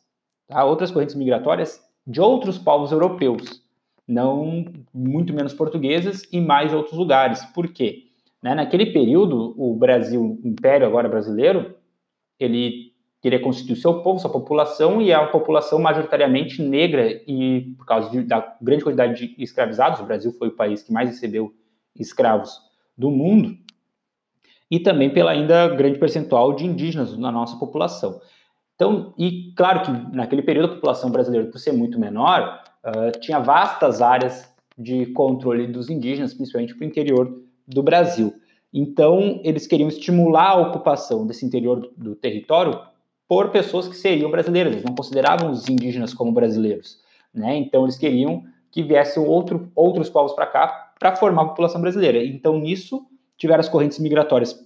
tá? 0.47 0.65
outras 0.65 0.91
correntes 0.91 1.15
migratórias 1.15 1.81
de 2.07 2.21
outros 2.21 2.59
povos 2.59 2.93
europeus, 2.93 3.63
não 4.07 4.65
muito 4.93 5.33
menos 5.33 5.55
portugueses 5.55 6.29
e 6.33 6.41
mais 6.41 6.73
outros 6.73 6.97
lugares. 6.97 7.45
Por 7.47 7.69
quê? 7.69 8.05
Né? 8.43 8.55
Naquele 8.55 8.87
período, 8.87 9.55
o 9.57 9.75
Brasil, 9.75 10.39
o 10.43 10.49
Império 10.49 10.87
agora 10.87 11.09
brasileiro, 11.09 11.75
ele 12.39 12.90
queria 13.21 13.41
constituir 13.41 13.77
seu 13.77 14.03
povo, 14.03 14.19
sua 14.19 14.31
população, 14.31 15.01
e 15.01 15.13
uma 15.13 15.27
população 15.27 15.79
majoritariamente 15.79 16.63
negra, 16.63 17.07
e 17.27 17.75
por 17.77 17.85
causa 17.85 18.11
de, 18.11 18.23
da 18.23 18.57
grande 18.61 18.83
quantidade 18.83 19.15
de 19.15 19.43
escravizados, 19.43 20.01
o 20.01 20.05
Brasil 20.05 20.33
foi 20.33 20.49
o 20.49 20.57
país 20.57 20.83
que 20.83 20.93
mais 20.93 21.09
recebeu 21.11 21.53
escravos 21.95 22.59
do 22.97 23.11
mundo, 23.11 23.57
e 24.71 24.79
também 24.79 25.11
pela 25.11 25.33
ainda 25.33 25.69
grande 25.69 25.99
percentual 25.99 26.55
de 26.55 26.65
indígenas 26.65 27.17
na 27.19 27.31
nossa 27.31 27.57
população. 27.57 28.21
Então, 28.75 29.13
e 29.19 29.53
claro 29.55 29.83
que 29.83 30.17
naquele 30.17 30.43
período 30.43 30.73
a 30.73 30.75
população 30.77 31.11
brasileira, 31.11 31.51
por 31.51 31.59
ser 31.59 31.73
muito 31.73 31.99
menor, 31.99 32.63
uh, 32.87 33.19
tinha 33.21 33.39
vastas 33.39 34.01
áreas 34.01 34.49
de 34.79 35.07
controle 35.07 35.67
dos 35.67 35.91
indígenas, 35.91 36.33
principalmente 36.33 36.75
para 36.75 36.85
o 36.85 36.89
interior 36.89 37.43
do 37.69 37.83
Brasil. 37.83 38.33
Então, 38.73 39.41
eles 39.45 39.67
queriam 39.67 39.89
estimular 39.89 40.53
a 40.53 40.61
ocupação 40.61 41.27
desse 41.27 41.45
interior 41.45 41.81
do, 41.81 41.93
do 41.97 42.15
território 42.15 42.81
por 43.31 43.51
pessoas 43.51 43.87
que 43.87 43.97
seriam 43.97 44.29
brasileiras, 44.29 44.73
eles 44.73 44.85
não 44.85 44.93
consideravam 44.93 45.53
os 45.53 45.69
indígenas 45.69 46.13
como 46.13 46.33
brasileiros. 46.33 46.99
Né? 47.33 47.57
Então, 47.59 47.85
eles 47.85 47.97
queriam 47.97 48.43
que 48.73 48.83
viessem 48.83 49.25
outro, 49.25 49.71
outros 49.73 50.11
povos 50.11 50.33
para 50.33 50.49
cá 50.49 50.93
para 50.99 51.15
formar 51.15 51.43
a 51.43 51.45
população 51.51 51.81
brasileira. 51.81 52.25
Então, 52.25 52.59
nisso, 52.59 53.07
tiveram 53.37 53.61
as 53.61 53.69
correntes 53.69 54.01
migratórias 54.01 54.59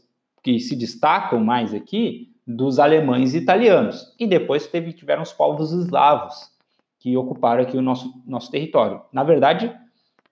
que 0.43 0.59
se 0.59 0.75
destacam 0.75 1.45
mais 1.45 1.75
aqui 1.75 2.33
dos 2.47 2.79
alemães 2.79 3.35
e 3.35 3.39
italianos. 3.39 4.15
E 4.19 4.27
depois 4.27 4.67
teve, 4.67 4.95
tiveram 4.95 5.21
os 5.21 5.33
povos 5.35 5.71
eslavos, 5.71 6.51
que 6.99 7.15
ocuparam 7.19 7.63
aqui 7.63 7.77
o 7.77 7.83
nosso, 7.83 8.15
nosso 8.27 8.51
território. 8.51 9.03
Na 9.13 9.23
verdade, 9.23 9.71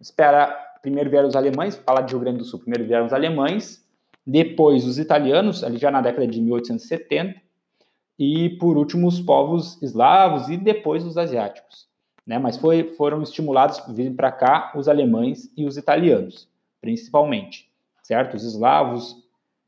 espera, 0.01 0.47
primeiro 0.81 1.11
vieram 1.11 1.29
os 1.29 1.37
alemães, 1.37 1.77
falar 1.77 2.01
de 2.01 2.15
Rio 2.15 2.21
Grande 2.21 2.39
do 2.39 2.45
Sul, 2.45 2.61
primeiro 2.61 2.87
vieram 2.87 3.05
os 3.05 3.13
alemães, 3.13 3.87
depois 4.27 4.87
os 4.87 4.99
italianos, 4.99 5.63
ali 5.63 5.77
já 5.77 5.91
na 5.91 6.01
década 6.01 6.27
de 6.27 6.41
1870, 6.41 7.43
e 8.19 8.51
por 8.51 8.77
último 8.77 9.09
os 9.09 9.21
povos 9.21 9.81
eslavos 9.83 10.49
e 10.49 10.57
depois 10.57 11.05
os 11.05 11.17
asiáticos. 11.17 11.87
Né? 12.27 12.39
Mas 12.39 12.57
foi, 12.57 12.85
foram 12.97 13.23
estimulados 13.23 13.83
vir 13.89 14.15
para 14.15 14.31
cá 14.31 14.73
os 14.77 14.89
alemães 14.89 15.51
e 15.57 15.67
os 15.67 15.77
italianos, 15.77 16.49
principalmente, 16.81 17.69
certo? 18.03 18.37
Os 18.37 18.45
eslavos 18.45 19.17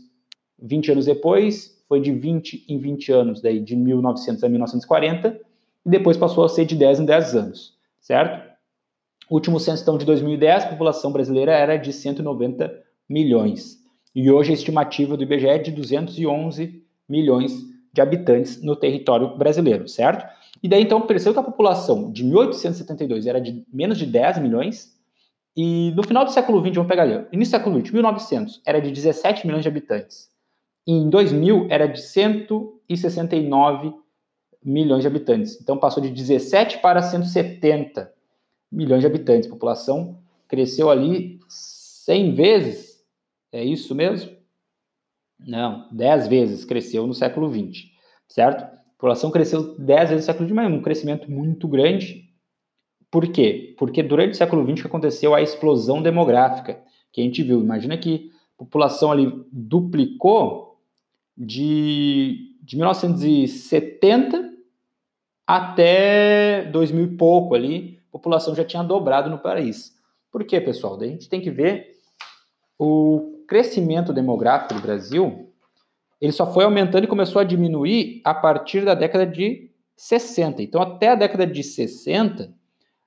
20 0.58 0.92
anos 0.92 1.04
depois, 1.04 1.84
foi 1.88 2.00
de 2.00 2.12
20 2.12 2.64
em 2.68 2.78
20 2.78 3.12
anos, 3.12 3.42
daí 3.42 3.58
de 3.58 3.74
1900 3.74 4.42
a 4.44 4.48
1940, 4.48 5.40
e 5.84 5.90
depois 5.90 6.16
passou 6.16 6.44
a 6.44 6.48
ser 6.48 6.64
de 6.64 6.76
10 6.76 7.00
em 7.00 7.04
10 7.04 7.34
anos 7.34 7.76
certo? 8.02 8.52
Último 9.30 9.58
censo 9.58 9.82
então, 9.82 9.96
de 9.96 10.04
2010, 10.04 10.64
a 10.64 10.68
população 10.68 11.10
brasileira 11.10 11.52
era 11.52 11.78
de 11.78 11.90
190 11.92 12.70
milhões. 13.08 13.78
E 14.14 14.30
hoje 14.30 14.50
a 14.50 14.54
estimativa 14.54 15.16
do 15.16 15.22
IBGE 15.22 15.48
é 15.48 15.58
de 15.58 15.70
211 15.70 16.84
milhões 17.08 17.54
de 17.92 18.02
habitantes 18.02 18.62
no 18.62 18.76
território 18.76 19.36
brasileiro, 19.38 19.88
certo? 19.88 20.26
E 20.62 20.68
daí 20.68 20.82
então 20.82 21.00
percebeu 21.00 21.32
que 21.32 21.40
a 21.40 21.50
população 21.50 22.12
de 22.12 22.24
1872 22.24 23.26
era 23.26 23.40
de 23.40 23.64
menos 23.72 23.98
de 23.98 24.06
10 24.06 24.38
milhões, 24.38 24.92
e 25.56 25.92
no 25.92 26.02
final 26.02 26.24
do 26.24 26.30
século 26.30 26.60
XX, 26.60 26.74
vamos 26.76 26.88
pegar 26.88 27.02
ali, 27.02 27.26
início 27.32 27.52
do 27.52 27.58
século 27.58 27.80
XX, 27.80 27.92
1900, 27.92 28.62
era 28.66 28.80
de 28.80 28.90
17 28.90 29.46
milhões 29.46 29.62
de 29.62 29.68
habitantes. 29.68 30.30
E 30.86 30.92
em 30.92 31.08
2000 31.10 31.66
era 31.70 31.86
de 31.86 32.00
169 32.00 33.94
milhões 34.64 35.02
de 35.02 35.06
habitantes. 35.06 35.60
Então 35.60 35.76
passou 35.76 36.02
de 36.02 36.10
17 36.10 36.78
para 36.78 37.02
170 37.02 38.12
milhões 38.70 39.00
de 39.00 39.06
habitantes. 39.06 39.48
A 39.48 39.52
população 39.52 40.18
cresceu 40.48 40.90
ali 40.90 41.40
100 41.48 42.34
vezes. 42.34 43.04
É 43.50 43.64
isso 43.64 43.94
mesmo? 43.94 44.32
Não, 45.38 45.88
10 45.90 46.28
vezes 46.28 46.64
cresceu 46.64 47.06
no 47.06 47.14
século 47.14 47.48
20, 47.48 47.92
certo? 48.28 48.62
A 48.62 48.94
população 48.96 49.30
cresceu 49.30 49.76
10 49.76 50.10
vezes 50.10 50.26
no 50.26 50.32
século 50.32 50.48
XX, 50.48 50.54
mas 50.54 50.72
um 50.72 50.82
crescimento 50.82 51.30
muito 51.30 51.66
grande. 51.66 52.30
Por 53.10 53.26
quê? 53.28 53.74
Porque 53.76 54.02
durante 54.02 54.32
o 54.32 54.36
século 54.36 54.64
XX 54.64 54.86
aconteceu 54.86 55.34
a 55.34 55.42
explosão 55.42 56.00
demográfica 56.00 56.80
que 57.12 57.20
a 57.20 57.24
gente 57.24 57.42
viu. 57.42 57.60
Imagina 57.60 57.98
que 57.98 58.30
a 58.54 58.58
população 58.58 59.10
ali 59.10 59.44
duplicou 59.50 60.78
de, 61.36 62.56
de 62.62 62.76
1970 62.76 64.51
até 65.46 66.64
2000 66.70 67.04
e 67.04 67.16
pouco 67.16 67.54
ali, 67.54 67.98
a 68.08 68.12
população 68.12 68.54
já 68.54 68.64
tinha 68.64 68.82
dobrado 68.82 69.28
no 69.28 69.38
país. 69.38 69.92
Por 70.30 70.44
quê, 70.44 70.60
pessoal? 70.60 70.96
Daí 70.96 71.08
a 71.08 71.12
gente 71.12 71.28
tem 71.28 71.40
que 71.40 71.50
ver 71.50 71.92
o 72.78 73.44
crescimento 73.46 74.12
demográfico 74.12 74.74
do 74.74 74.80
Brasil, 74.80 75.52
ele 76.20 76.32
só 76.32 76.52
foi 76.52 76.64
aumentando 76.64 77.04
e 77.04 77.08
começou 77.08 77.40
a 77.40 77.44
diminuir 77.44 78.20
a 78.24 78.32
partir 78.32 78.84
da 78.84 78.94
década 78.94 79.26
de 79.26 79.70
60. 79.96 80.62
Então, 80.62 80.80
até 80.80 81.08
a 81.08 81.14
década 81.14 81.46
de 81.46 81.62
60, 81.62 82.52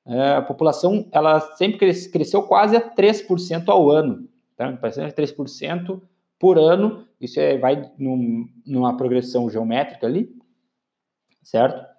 é, 0.05 0.33
a 0.33 0.41
população 0.41 1.07
ela 1.11 1.39
sempre 1.55 1.77
cresceu 1.77 2.43
quase 2.43 2.75
a 2.75 2.81
3% 2.81 3.69
ao 3.69 3.89
ano. 3.89 4.27
Tá? 4.55 4.71
3% 4.71 6.01
por 6.37 6.57
ano, 6.59 7.07
isso 7.19 7.39
é, 7.39 7.57
vai 7.57 7.89
num, 7.97 8.47
numa 8.65 8.95
progressão 8.95 9.49
geométrica 9.49 10.05
ali, 10.05 10.29
certo? 11.41 11.94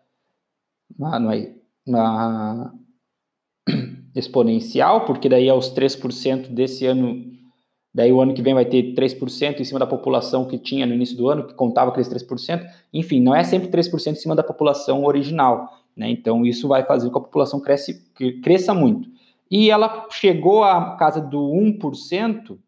Na, 1.86 2.72
exponencial, 4.14 5.04
porque 5.04 5.28
daí 5.28 5.48
aos 5.48 5.72
3% 5.74 6.48
desse 6.48 6.86
ano, 6.86 7.24
daí 7.94 8.12
o 8.12 8.20
ano 8.20 8.34
que 8.34 8.42
vem 8.42 8.54
vai 8.54 8.64
ter 8.64 8.94
3% 8.94 9.60
em 9.60 9.64
cima 9.64 9.78
da 9.78 9.86
população 9.86 10.46
que 10.46 10.58
tinha 10.58 10.86
no 10.86 10.94
início 10.94 11.16
do 11.16 11.28
ano, 11.28 11.46
que 11.46 11.54
contava 11.54 11.90
aqueles 11.90 12.08
3%. 12.08 12.66
Enfim, 12.92 13.20
não 13.20 13.34
é 13.34 13.44
sempre 13.44 13.68
3% 13.68 14.12
em 14.12 14.14
cima 14.14 14.34
da 14.34 14.42
população 14.42 15.04
original. 15.04 15.70
Né? 15.96 16.10
Então, 16.10 16.44
isso 16.44 16.68
vai 16.68 16.84
fazer 16.84 17.06
com 17.06 17.12
que 17.12 17.18
a 17.18 17.22
população 17.22 17.60
cresce, 17.60 18.10
cresça 18.42 18.74
muito. 18.74 19.08
E 19.50 19.70
ela 19.70 20.08
chegou 20.10 20.64
à 20.64 20.96
casa 20.96 21.20
do 21.20 21.38
1%, 21.38 22.58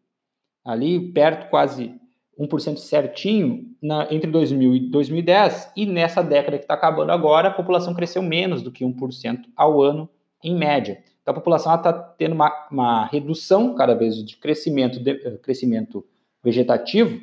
ali 0.65 1.11
perto 1.11 1.49
quase 1.49 1.93
1% 2.39 2.77
certinho 2.77 3.65
na, 3.81 4.07
entre 4.09 4.31
2000 4.31 4.75
e 4.75 4.79
2010, 4.89 5.73
e 5.75 5.85
nessa 5.85 6.23
década 6.23 6.57
que 6.57 6.63
está 6.63 6.73
acabando 6.73 7.11
agora, 7.11 7.49
a 7.49 7.53
população 7.53 7.93
cresceu 7.93 8.21
menos 8.21 8.61
do 8.61 8.71
que 8.71 8.85
1% 8.85 9.41
ao 9.55 9.81
ano, 9.81 10.09
em 10.41 10.55
média. 10.55 11.03
Então, 11.21 11.33
a 11.33 11.35
população 11.35 11.75
está 11.75 11.91
tendo 11.91 12.33
uma, 12.33 12.67
uma, 12.71 13.05
redução 13.07 13.75
cada 13.75 13.93
vez 13.93 14.15
de 14.23 14.37
crescimento, 14.37 14.99
de, 14.99 15.11
eh, 15.11 15.37
crescimento 15.43 16.05
vegetativo, 16.41 17.19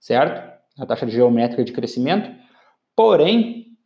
certo? 0.00 0.50
A 0.78 0.86
taxa 0.86 1.06
geométrica 1.06 1.62
de 1.62 1.72
crescimento, 1.72 2.30
porém, 2.96 3.76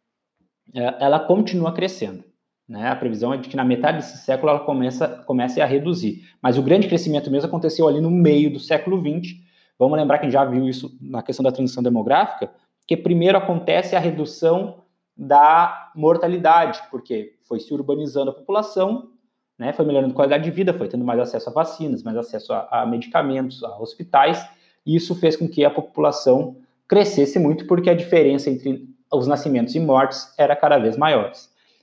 é, 0.73 0.97
ela 1.01 1.19
continua 1.19 1.73
crescendo. 1.73 2.23
Né? 2.69 2.89
A 2.89 2.95
previsão 2.95 3.35
é 3.35 3.37
de 3.39 3.49
que 3.49 3.57
na 3.57 3.65
metade 3.65 3.99
desse 3.99 4.19
século 4.19 4.51
ela 4.51 4.61
começa, 4.61 5.09
comece 5.27 5.61
a 5.61 5.67
reduzir. 5.67 6.23
Mas 6.41 6.57
o 6.57 6.63
grande 6.63 6.87
crescimento 6.87 7.31
mesmo 7.31 7.49
aconteceu 7.49 7.89
ali 7.89 8.01
no 8.01 8.11
meio 8.11 8.53
do 8.53 8.61
século 8.61 9.01
XX. 9.01 9.48
Vamos 9.79 9.97
lembrar 9.97 10.19
que 10.19 10.31
já 10.31 10.45
viu 10.45 10.69
isso 10.69 10.97
na 11.01 11.23
questão 11.23 11.45
da 11.45 11.53
transição 11.53 11.83
demográfica, 11.83 12.51
que 12.87 12.97
primeiro 12.97 13.39
acontece 13.39 13.95
a 13.95 14.01
redução 14.01 14.83
da 15.17 15.91
mortalidade, 15.95 16.81
porque 16.91 17.37
foi 17.43 17.61
se 17.61 17.73
urbanizando 17.73 18.31
a 18.31 18.35
população, 18.35 19.11
né, 19.59 19.73
foi 19.73 19.85
melhorando 19.85 20.13
a 20.13 20.17
qualidade 20.17 20.45
de 20.45 20.51
vida, 20.51 20.73
foi 20.73 20.89
tendo 20.89 21.05
mais 21.05 21.19
acesso 21.19 21.51
a 21.51 21.53
vacinas, 21.53 22.03
mais 22.03 22.17
acesso 22.17 22.53
a, 22.53 22.69
a 22.71 22.87
medicamentos, 22.87 23.63
a 23.65 23.79
hospitais, 23.79 24.45
e 24.87 24.95
isso 24.95 25.15
fez 25.15 25.37
com 25.37 25.49
que 25.49 25.65
a 25.65 25.71
população 25.71 26.57
crescesse 26.87 27.39
muito, 27.39 27.67
porque 27.67 27.91
a 27.91 27.95
diferença 27.95 28.49
entre 28.49 28.89
os 29.13 29.27
nascimentos 29.27 29.75
e 29.75 29.81
mortes 29.81 30.33
era 30.39 30.55
cada 30.55 30.79
vez 30.79 30.97
maior. 30.97 31.33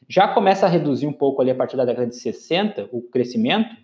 Já 0.07 0.27
começa 0.27 0.65
a 0.65 0.69
reduzir 0.69 1.07
um 1.07 1.13
pouco 1.13 1.41
ali 1.41 1.51
a 1.51 1.55
partir 1.55 1.75
da 1.75 1.85
década 1.85 2.07
de 2.07 2.15
60 2.15 2.89
o 2.91 3.01
crescimento, 3.01 3.75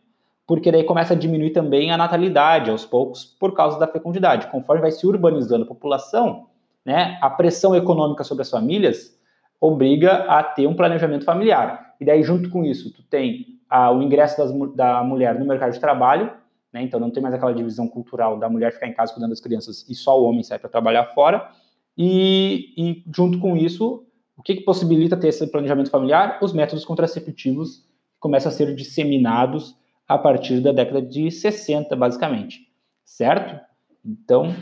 porque 0.48 0.71
daí 0.71 0.83
começa 0.83 1.13
a 1.13 1.17
diminuir 1.17 1.51
também 1.51 1.91
a 1.91 1.98
natalidade 1.98 2.69
aos 2.69 2.86
poucos 2.86 3.25
por 3.25 3.53
causa 3.53 3.79
da 3.79 3.88
fecundidade. 3.88 4.48
Conforme 4.48 4.81
vai 4.81 4.91
se 4.91 5.05
urbanizando 5.07 5.63
a 5.63 5.67
população, 5.67 6.48
né, 6.86 7.17
a 7.21 7.29
pressão 7.29 7.75
econômica 7.75 8.24
sobre 8.24 8.41
as 8.41 8.50
famílias 8.50 9.17
obriga 9.60 10.24
a 10.24 10.43
ter 10.43 10.67
um 10.67 10.75
planejamento 10.75 11.24
familiar. 11.24 11.95
E 12.00 12.05
daí, 12.05 12.24
junto 12.24 12.50
com 12.50 12.63
isso, 12.63 12.91
tu 12.91 13.03
tem 13.03 13.60
ah, 13.69 13.91
o 13.91 14.01
ingresso 14.01 14.38
das, 14.38 14.51
da 14.75 15.03
mulher 15.03 15.39
no 15.39 15.45
mercado 15.45 15.71
de 15.71 15.79
trabalho, 15.79 16.31
né, 16.74 16.81
então 16.81 17.00
não 17.00 17.12
tem 17.12 17.21
mais 17.21 17.36
aquela 17.36 17.53
divisão 17.53 17.88
cultural 17.88 18.39
da 18.39 18.50
mulher 18.50 18.74
ficar 18.74 18.88
em 18.88 18.93
casa 18.93 19.13
cuidando 19.13 19.29
das 19.29 19.39
crianças 19.39 19.88
e 19.88 19.93
só 19.93 20.19
o 20.19 20.25
homem 20.25 20.41
sai 20.41 20.57
para 20.57 20.69
trabalhar 20.69 21.05
fora. 21.13 21.50
E, 21.98 22.74
e, 22.75 23.03
junto 23.15 23.38
com 23.39 23.55
isso, 23.55 24.05
o 24.36 24.41
que, 24.41 24.55
que 24.55 24.62
possibilita 24.63 25.15
ter 25.15 25.27
esse 25.27 25.45
planejamento 25.48 25.91
familiar? 25.91 26.39
Os 26.41 26.53
métodos 26.53 26.83
contraceptivos 26.83 27.86
começam 28.19 28.51
a 28.51 28.55
ser 28.55 28.74
disseminados 28.74 29.75
a 30.08 30.17
partir 30.17 30.60
da 30.60 30.72
década 30.72 31.01
de 31.01 31.29
60, 31.31 31.96
basicamente, 31.96 32.67
certo? 33.05 33.60
Então, 34.03 34.55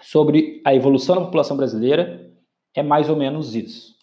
sobre 0.00 0.62
a 0.64 0.74
evolução 0.74 1.16
da 1.16 1.22
população 1.22 1.56
brasileira, 1.56 2.32
é 2.74 2.82
mais 2.82 3.08
ou 3.08 3.16
menos 3.16 3.54
isso. 3.54 3.94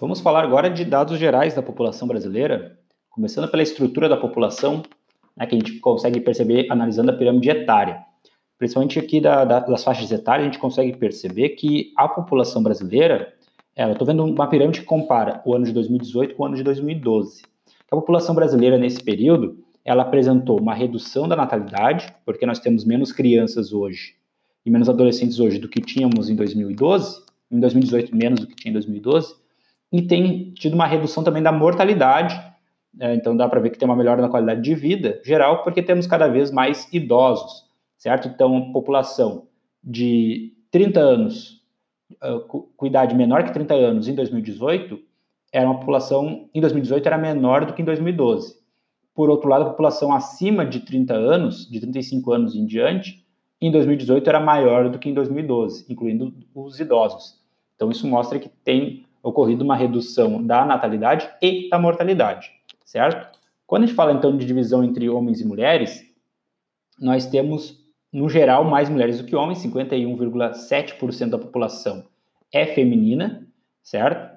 Vamos 0.00 0.20
falar 0.20 0.42
agora 0.42 0.68
de 0.68 0.84
dados 0.84 1.18
gerais 1.18 1.54
da 1.54 1.62
população 1.62 2.08
brasileira, 2.08 2.78
começando 3.10 3.50
pela 3.50 3.62
estrutura 3.62 4.08
da 4.08 4.16
população, 4.16 4.82
né, 5.36 5.46
que 5.46 5.54
a 5.54 5.58
gente 5.58 5.78
consegue 5.78 6.20
perceber 6.20 6.66
analisando 6.70 7.10
a 7.10 7.16
pirâmide 7.16 7.50
etária 7.50 8.04
principalmente 8.62 8.96
aqui 8.96 9.20
da, 9.20 9.44
da, 9.44 9.58
das 9.58 9.82
faixas 9.82 10.12
etárias, 10.12 10.46
a 10.46 10.50
gente 10.52 10.60
consegue 10.60 10.96
perceber 10.96 11.48
que 11.48 11.92
a 11.96 12.06
população 12.06 12.62
brasileira, 12.62 13.34
ela, 13.74 13.92
estou 13.92 14.06
vendo 14.06 14.24
uma 14.24 14.46
pirâmide 14.46 14.80
que 14.80 14.86
compara 14.86 15.42
o 15.44 15.54
ano 15.54 15.64
de 15.64 15.72
2018 15.72 16.34
com 16.34 16.42
o 16.42 16.46
ano 16.46 16.56
de 16.56 16.62
2012. 16.62 17.42
A 17.90 17.96
população 17.96 18.34
brasileira 18.34 18.78
nesse 18.78 19.02
período, 19.02 19.58
ela 19.84 20.02
apresentou 20.02 20.60
uma 20.60 20.74
redução 20.74 21.28
da 21.28 21.36
natalidade, 21.36 22.14
porque 22.24 22.46
nós 22.46 22.58
temos 22.58 22.84
menos 22.84 23.12
crianças 23.12 23.72
hoje 23.72 24.14
e 24.64 24.70
menos 24.70 24.88
adolescentes 24.88 25.40
hoje 25.40 25.58
do 25.58 25.68
que 25.68 25.80
tínhamos 25.80 26.28
em 26.28 26.36
2012, 26.36 27.22
em 27.50 27.58
2018 27.58 28.16
menos 28.16 28.40
do 28.40 28.46
que 28.46 28.54
tinha 28.54 28.70
em 28.70 28.74
2012, 28.74 29.34
e 29.90 30.02
tem 30.02 30.52
tido 30.52 30.74
uma 30.74 30.86
redução 30.86 31.24
também 31.24 31.42
da 31.42 31.52
mortalidade, 31.52 32.40
é, 33.00 33.14
então 33.14 33.36
dá 33.36 33.48
para 33.48 33.60
ver 33.60 33.70
que 33.70 33.78
tem 33.78 33.88
uma 33.88 33.96
melhora 33.96 34.22
na 34.22 34.28
qualidade 34.28 34.62
de 34.62 34.74
vida 34.74 35.20
geral, 35.24 35.62
porque 35.64 35.82
temos 35.82 36.06
cada 36.06 36.28
vez 36.28 36.50
mais 36.50 36.88
idosos 36.92 37.72
certo? 38.02 38.26
Então, 38.26 38.72
população 38.72 39.46
de 39.82 40.52
30 40.72 40.98
anos, 40.98 41.61
com 42.46 42.86
idade 42.86 43.14
menor 43.14 43.44
que 43.44 43.52
30 43.52 43.74
anos 43.74 44.08
em 44.08 44.14
2018, 44.14 44.98
era 45.52 45.66
uma 45.68 45.78
população, 45.78 46.48
em 46.54 46.60
2018 46.60 47.06
era 47.06 47.18
menor 47.18 47.66
do 47.66 47.74
que 47.74 47.82
em 47.82 47.84
2012. 47.84 48.56
Por 49.14 49.28
outro 49.28 49.48
lado, 49.48 49.66
a 49.66 49.70
população 49.70 50.12
acima 50.12 50.64
de 50.64 50.80
30 50.80 51.14
anos, 51.14 51.68
de 51.70 51.78
35 51.78 52.32
anos 52.32 52.54
em 52.54 52.64
diante, 52.64 53.26
em 53.60 53.70
2018 53.70 54.26
era 54.28 54.40
maior 54.40 54.88
do 54.88 54.98
que 54.98 55.08
em 55.08 55.14
2012, 55.14 55.84
incluindo 55.88 56.34
os 56.54 56.80
idosos. 56.80 57.38
Então, 57.76 57.90
isso 57.90 58.06
mostra 58.06 58.38
que 58.38 58.48
tem 58.48 59.04
ocorrido 59.22 59.62
uma 59.62 59.76
redução 59.76 60.42
da 60.42 60.64
natalidade 60.64 61.28
e 61.40 61.68
da 61.68 61.78
mortalidade, 61.78 62.50
certo? 62.84 63.38
Quando 63.66 63.84
a 63.84 63.86
gente 63.86 63.94
fala, 63.94 64.12
então, 64.12 64.36
de 64.36 64.46
divisão 64.46 64.82
entre 64.82 65.08
homens 65.08 65.40
e 65.40 65.46
mulheres, 65.46 66.02
nós 66.98 67.26
temos 67.26 67.82
no 68.12 68.28
geral, 68.28 68.64
mais 68.64 68.88
mulheres 68.88 69.18
do 69.18 69.24
que 69.24 69.34
homens, 69.34 69.62
51,7% 69.62 71.30
da 71.30 71.38
população 71.38 72.04
é 72.52 72.66
feminina, 72.66 73.46
certo? 73.82 74.30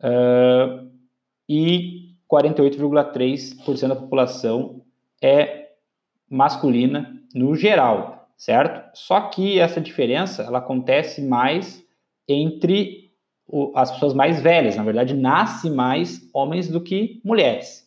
Uh, 0.00 0.90
e 1.48 2.14
48,3% 2.30 3.88
da 3.88 3.96
população 3.96 4.82
é 5.22 5.70
masculina 6.28 7.20
no 7.34 7.54
geral, 7.54 8.28
certo? 8.36 8.96
Só 8.96 9.20
que 9.28 9.58
essa 9.58 9.80
diferença 9.80 10.42
ela 10.42 10.58
acontece 10.58 11.22
mais 11.22 11.84
entre 12.28 13.10
o, 13.46 13.72
as 13.74 13.90
pessoas 13.90 14.14
mais 14.14 14.40
velhas. 14.40 14.76
Na 14.76 14.82
verdade, 14.82 15.14
nasce 15.14 15.70
mais 15.70 16.28
homens 16.32 16.68
do 16.68 16.80
que 16.80 17.20
mulheres, 17.24 17.86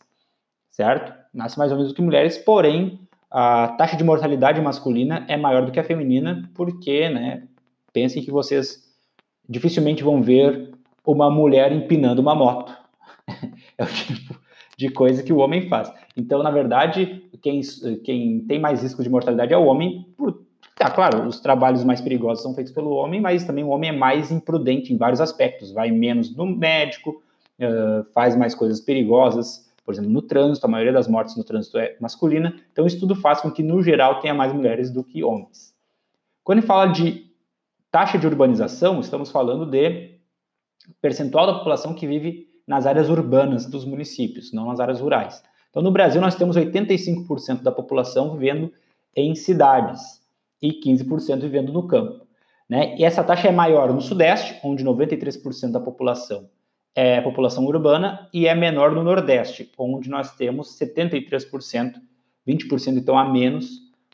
certo? 0.70 1.14
Nasce 1.34 1.58
mais 1.58 1.72
homens 1.72 1.90
do 1.90 1.94
que 1.94 2.02
mulheres, 2.02 2.38
porém 2.38 3.00
a 3.32 3.70
taxa 3.70 3.98
de 3.98 4.04
mortalidade 4.04 4.62
masculina 4.62 5.26
é 5.28 5.36
maior 5.36 5.66
do 5.66 5.72
que 5.72 5.80
a 5.80 5.84
feminina, 5.84 6.50
porque, 6.54 7.10
né, 7.10 7.44
pensem 7.92 8.24
que 8.24 8.32
vocês 8.32 8.85
dificilmente 9.48 10.04
vão 10.04 10.22
ver 10.22 10.72
uma 11.06 11.30
mulher 11.30 11.72
empinando 11.72 12.22
uma 12.22 12.36
moto. 12.36 12.76
é 13.78 13.84
o 13.84 13.88
tipo 13.88 14.36
de 14.78 14.90
coisa 14.90 15.24
que 15.24 15.32
o 15.32 15.38
homem 15.38 15.70
faz. 15.70 15.92
Então, 16.18 16.44
na 16.44 16.52
verdade, 16.52 17.24
quem, 17.42 17.62
quem 18.04 18.40
tem 18.42 18.60
mais 18.60 18.84
risco 18.84 19.02
de 19.02 19.10
mortalidade 19.10 19.54
é 19.54 19.58
o 19.58 19.66
homem. 19.66 20.06
Por, 20.18 20.44
tá, 20.76 20.90
claro, 20.90 21.28
os 21.28 21.40
trabalhos 21.40 21.84
mais 21.84 22.02
perigosos 22.02 22.44
são 22.44 22.54
feitos 22.54 22.74
pelo 22.74 22.92
homem, 22.92 23.22
mas 23.22 23.46
também 23.46 23.64
o 23.64 23.70
homem 23.70 23.90
é 23.90 23.94
mais 23.94 24.32
imprudente 24.32 24.94
em 24.94 24.98
vários 24.98 25.22
aspectos. 25.22 25.72
Vai 25.72 25.92
menos 25.92 26.36
no 26.36 26.46
médico, 26.46 27.24
faz 28.14 28.36
mais 28.36 28.54
coisas 28.54 28.82
perigosas, 28.82 29.66
por 29.86 29.94
exemplo, 29.94 30.10
no 30.10 30.22
trânsito, 30.22 30.66
a 30.66 30.70
maioria 30.70 30.92
das 30.92 31.08
mortes 31.08 31.38
no 31.38 31.44
trânsito 31.44 31.78
é 31.78 31.96
masculina, 32.00 32.56
então 32.72 32.88
isso 32.88 33.00
tudo 33.00 33.16
faz 33.16 33.40
com 33.40 33.52
que, 33.52 33.62
no 33.62 33.84
geral, 33.84 34.20
tenha 34.20 34.34
mais 34.34 34.52
mulheres 34.52 34.90
do 34.90 35.04
que 35.04 35.24
homens. 35.24 35.76
Quando 36.44 36.58
ele 36.58 36.68
fala 36.68 36.88
de 36.88 37.25
taxa 37.96 38.18
de 38.18 38.28
urbanização, 38.28 39.00
estamos 39.00 39.32
falando 39.32 39.66
de 39.66 40.20
percentual 41.02 41.48
da 41.48 41.54
população 41.54 41.94
que 41.94 42.06
vive 42.06 42.50
nas 42.68 42.86
áreas 42.86 43.10
urbanas 43.10 43.66
dos 43.68 43.86
municípios, 43.86 44.52
não 44.52 44.66
nas 44.66 44.82
áreas 44.82 45.00
rurais. 45.00 45.42
Então, 45.70 45.82
no 45.82 45.94
Brasil, 45.94 46.20
nós 46.20 46.36
temos 46.36 46.58
85% 46.58 47.62
da 47.62 47.72
população 47.72 48.34
vivendo 48.34 48.70
em 49.16 49.34
cidades 49.34 50.22
e 50.62 50.74
15% 50.74 51.40
vivendo 51.40 51.72
no 51.72 51.88
campo. 51.88 52.28
Né? 52.68 52.98
E 52.98 53.06
essa 53.06 53.24
taxa 53.24 53.48
é 53.48 53.52
maior 53.52 53.94
no 53.94 54.02
Sudeste, 54.02 54.60
onde 54.62 54.84
93% 54.84 55.72
da 55.72 55.80
população 55.80 56.50
é 56.94 57.22
população 57.22 57.66
urbana 57.66 58.30
e 58.34 58.46
é 58.46 58.54
menor 58.54 58.92
no 58.92 59.04
Nordeste, 59.04 59.72
onde 59.78 60.10
nós 60.10 60.36
temos 60.36 60.78
73%, 60.78 61.94
20% 62.46 62.98
então 62.98 63.18
a 63.18 63.24
menos 63.24 63.70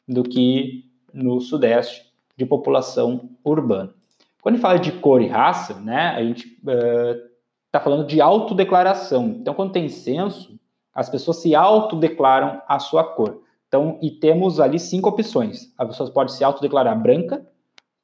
do 0.08 0.22
que 0.22 0.86
no 1.12 1.42
Sudeste 1.42 2.11
de 2.42 2.46
população 2.46 3.30
urbana. 3.44 3.94
Quando 4.42 4.56
a 4.56 4.58
gente 4.58 4.62
fala 4.62 4.80
de 4.80 4.92
cor 4.94 5.22
e 5.22 5.28
raça, 5.28 5.76
né, 5.76 6.08
a 6.10 6.24
gente 6.24 6.48
está 6.48 7.80
uh, 7.80 7.84
falando 7.84 8.08
de 8.08 8.20
autodeclaração. 8.20 9.28
Então, 9.40 9.54
quando 9.54 9.72
tem 9.72 9.88
censo, 9.88 10.60
as 10.94 11.08
pessoas 11.08 11.38
se 11.38 11.54
autodeclaram 11.54 12.60
a 12.68 12.80
sua 12.80 13.04
cor. 13.04 13.44
Então, 13.68 14.00
e 14.02 14.10
temos 14.10 14.60
ali 14.60 14.80
cinco 14.80 15.10
opções. 15.10 15.72
A 15.78 15.86
pessoa 15.86 16.10
pode 16.12 16.34
se 16.34 16.44
autodeclarar 16.44 17.00
branca, 17.00 17.46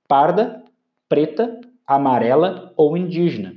parda, 0.08 0.64
preta, 1.10 1.60
amarela 1.86 2.72
ou 2.78 2.96
indígena. 2.96 3.56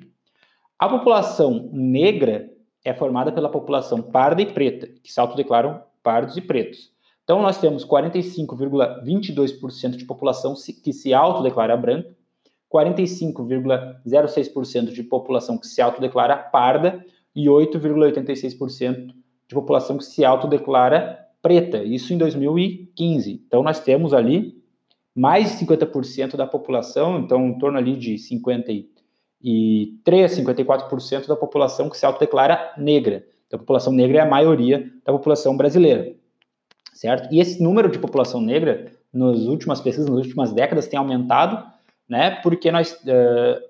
A 0.79 0.89
população 0.89 1.69
negra 1.73 2.51
é 2.83 2.95
formada 2.95 3.31
pela 3.31 3.51
população 3.51 4.01
parda 4.01 4.41
e 4.41 4.47
preta, 4.47 4.87
que 5.03 5.13
se 5.13 5.21
autodeclaram 5.21 5.83
pardos 6.03 6.39
e 6.39 6.41
pretos. 6.41 6.91
Então, 7.31 7.41
nós 7.41 7.59
temos 7.59 7.87
45,22% 7.87 9.91
de 9.91 10.05
população 10.05 10.53
que 10.83 10.93
se 10.93 11.15
autodeclara 11.15 11.77
branca, 11.77 12.11
45,06% 12.69 14.93
de 14.93 15.05
população 15.05 15.57
que 15.57 15.69
se 15.69 15.81
autodeclara 15.81 16.37
parda 16.37 17.07
e 17.33 17.47
8,86% 17.47 19.15
de 19.47 19.55
população 19.55 19.97
que 19.97 20.07
se 20.07 20.25
autodeclara 20.25 21.21
preta. 21.41 21.85
Isso 21.85 22.13
em 22.13 22.19
2015. 22.19 23.45
Então, 23.47 23.63
nós 23.63 23.79
temos 23.79 24.13
ali 24.13 24.61
mais 25.15 25.57
de 25.57 25.65
50% 25.65 26.35
da 26.35 26.49
população, 26.49 27.21
então 27.21 27.47
em 27.47 27.57
torno 27.59 27.79
ali 27.79 27.95
de 27.95 28.19
50 28.19 28.73
e 29.41 30.01
3, 30.03 30.37
54% 30.37 31.29
da 31.29 31.37
população 31.37 31.89
que 31.89 31.97
se 31.97 32.05
autodeclara 32.05 32.75
negra. 32.77 33.25
Então, 33.47 33.57
a 33.57 33.61
população 33.61 33.93
negra 33.93 34.19
é 34.19 34.21
a 34.21 34.29
maioria 34.29 34.91
da 35.05 35.13
população 35.13 35.57
brasileira, 35.57 36.19
certo? 37.01 37.33
E 37.33 37.41
esse 37.41 37.63
número 37.63 37.89
de 37.89 37.99
população 37.99 38.43
negra, 38.43 38.93
nas 39.11 39.39
últimas 39.41 39.81
pesquisas, 39.81 40.11
nas 40.11 40.19
últimas 40.19 40.53
décadas, 40.53 40.87
tem 40.87 40.99
aumentado, 40.99 41.65
né? 42.07 42.33
Porque 42.43 42.71
nós, 42.71 42.93
uh, 42.93 43.61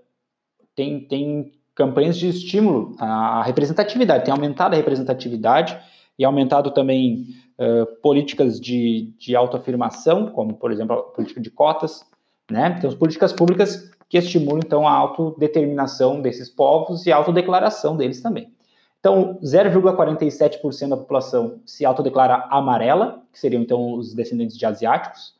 tem, 0.74 1.06
tem 1.06 1.52
campanhas 1.72 2.18
de 2.18 2.28
estímulo 2.28 2.96
à 2.98 3.40
representatividade, 3.44 4.24
tem 4.24 4.34
aumentado 4.34 4.74
a 4.74 4.76
representatividade 4.76 5.78
e 6.18 6.24
aumentado 6.24 6.72
também 6.72 7.26
uh, 7.56 7.86
políticas 8.02 8.60
de, 8.60 9.14
de 9.16 9.36
autoafirmação, 9.36 10.26
como, 10.30 10.54
por 10.54 10.72
exemplo, 10.72 10.96
a 10.96 11.02
política 11.02 11.40
de 11.40 11.50
cotas, 11.50 12.04
né? 12.50 12.78
Temos 12.80 12.96
políticas 12.96 13.32
públicas 13.32 13.92
que 14.08 14.18
estimulam, 14.18 14.58
então, 14.58 14.88
a 14.88 14.92
autodeterminação 14.92 16.20
desses 16.20 16.50
povos 16.50 17.06
e 17.06 17.12
a 17.12 17.16
autodeclaração 17.16 17.96
deles 17.96 18.20
também. 18.20 18.52
Então, 19.00 19.38
0,47% 19.42 20.88
da 20.90 20.96
população 20.96 21.60
se 21.64 21.86
autodeclara 21.86 22.46
amarela, 22.50 23.22
que 23.32 23.38
seriam, 23.38 23.62
então, 23.62 23.94
os 23.94 24.14
descendentes 24.14 24.56
de 24.56 24.66
asiáticos, 24.66 25.34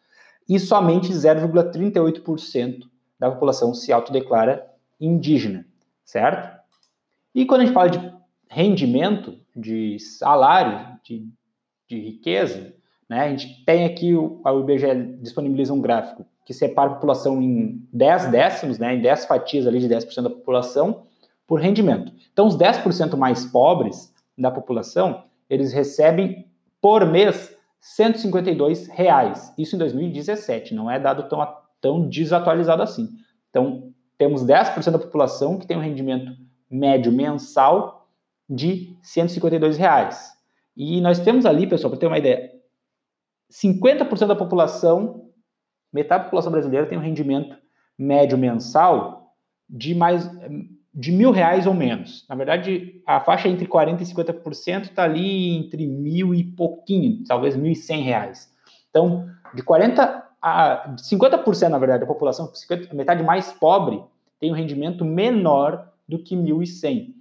e 0.48 0.58
somente 0.58 1.12
0,38% 1.12 2.88
da 3.18 3.30
população 3.30 3.74
se 3.74 3.92
autodeclara 3.92 4.66
indígena, 4.98 5.66
certo? 6.04 6.58
E 7.34 7.44
quando 7.44 7.60
a 7.60 7.64
gente 7.66 7.74
fala 7.74 7.90
de 7.90 8.12
rendimento, 8.48 9.38
de 9.54 9.98
salário, 9.98 10.98
de, 11.04 11.28
de 11.86 12.00
riqueza, 12.00 12.74
né, 13.08 13.20
a 13.20 13.28
gente 13.28 13.64
tem 13.64 13.84
aqui, 13.84 14.12
a 14.44 14.52
IBGE 14.54 15.18
disponibiliza 15.20 15.72
um 15.72 15.80
gráfico 15.80 16.26
que 16.44 16.54
separa 16.54 16.90
a 16.90 16.94
população 16.94 17.40
em 17.40 17.86
10 17.92 18.30
décimos, 18.30 18.78
né, 18.78 18.96
em 18.96 19.02
10 19.02 19.26
fatias 19.26 19.66
ali 19.66 19.78
de 19.78 19.88
10% 19.88 20.22
da 20.22 20.30
população, 20.30 21.06
por 21.50 21.60
rendimento. 21.60 22.12
Então, 22.32 22.46
os 22.46 22.56
10% 22.56 23.16
mais 23.16 23.44
pobres 23.44 24.14
da 24.38 24.52
população, 24.52 25.24
eles 25.48 25.72
recebem 25.72 26.48
por 26.80 27.04
mês 27.04 27.52
152 27.80 28.86
reais. 28.86 29.52
Isso 29.58 29.74
em 29.74 29.78
2017, 29.80 30.72
não 30.76 30.88
é 30.88 31.00
dado 31.00 31.28
tão, 31.28 31.56
tão 31.80 32.08
desatualizado 32.08 32.84
assim. 32.84 33.08
Então, 33.50 33.92
temos 34.16 34.44
10% 34.44 34.92
da 34.92 34.98
população 35.00 35.58
que 35.58 35.66
tem 35.66 35.76
um 35.76 35.80
rendimento 35.80 36.30
médio 36.70 37.10
mensal 37.10 38.08
de 38.48 38.96
152 39.02 39.76
reais. 39.76 40.30
E 40.76 41.00
nós 41.00 41.18
temos 41.18 41.44
ali, 41.44 41.66
pessoal, 41.66 41.90
para 41.90 41.98
ter 41.98 42.06
uma 42.06 42.18
ideia, 42.18 42.52
50% 43.50 44.28
da 44.28 44.36
população, 44.36 45.28
metade 45.92 46.20
da 46.20 46.24
população 46.26 46.52
brasileira 46.52 46.86
tem 46.86 46.96
um 46.96 47.02
rendimento 47.02 47.56
médio 47.98 48.38
mensal 48.38 49.34
de 49.68 49.96
mais 49.96 50.30
de 50.92 51.12
mil 51.12 51.30
reais 51.30 51.66
ou 51.66 51.74
menos. 51.74 52.26
Na 52.28 52.34
verdade, 52.34 53.00
a 53.06 53.20
faixa 53.20 53.48
entre 53.48 53.66
40% 53.66 54.00
e 54.00 54.04
50% 54.04 54.82
está 54.82 55.04
ali 55.04 55.56
entre 55.56 55.86
mil 55.86 56.34
e 56.34 56.42
pouquinho, 56.42 57.22
talvez 57.26 57.56
mil 57.56 57.72
e 57.72 57.76
cem 57.76 58.02
reais. 58.02 58.52
Então, 58.90 59.28
de 59.54 59.62
40 59.62 60.28
a 60.42 60.94
50%, 60.96 61.68
na 61.68 61.78
verdade, 61.78 62.00
da 62.00 62.06
população, 62.06 62.52
50, 62.52 62.90
a 62.90 62.94
metade 62.94 63.22
mais 63.22 63.52
pobre, 63.52 64.02
tem 64.38 64.50
um 64.50 64.54
rendimento 64.54 65.04
menor 65.04 65.92
do 66.08 66.18
que 66.18 66.34
1.100. 66.34 67.14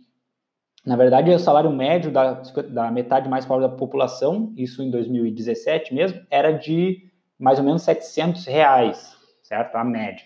Na 0.85 0.95
verdade, 0.95 1.29
o 1.29 1.37
salário 1.37 1.69
médio 1.69 2.11
da, 2.11 2.41
da 2.69 2.89
metade 2.89 3.29
mais 3.29 3.45
pobre 3.45 3.67
da 3.67 3.75
população, 3.75 4.53
isso 4.55 4.81
em 4.81 4.89
2017 4.89 5.93
mesmo, 5.93 6.21
era 6.31 6.51
de 6.51 7.09
mais 7.37 7.59
ou 7.59 7.65
menos 7.65 7.81
700 7.83 8.45
reais, 8.45 9.15
certo? 9.43 9.75
A 9.75 9.83
média. 9.83 10.25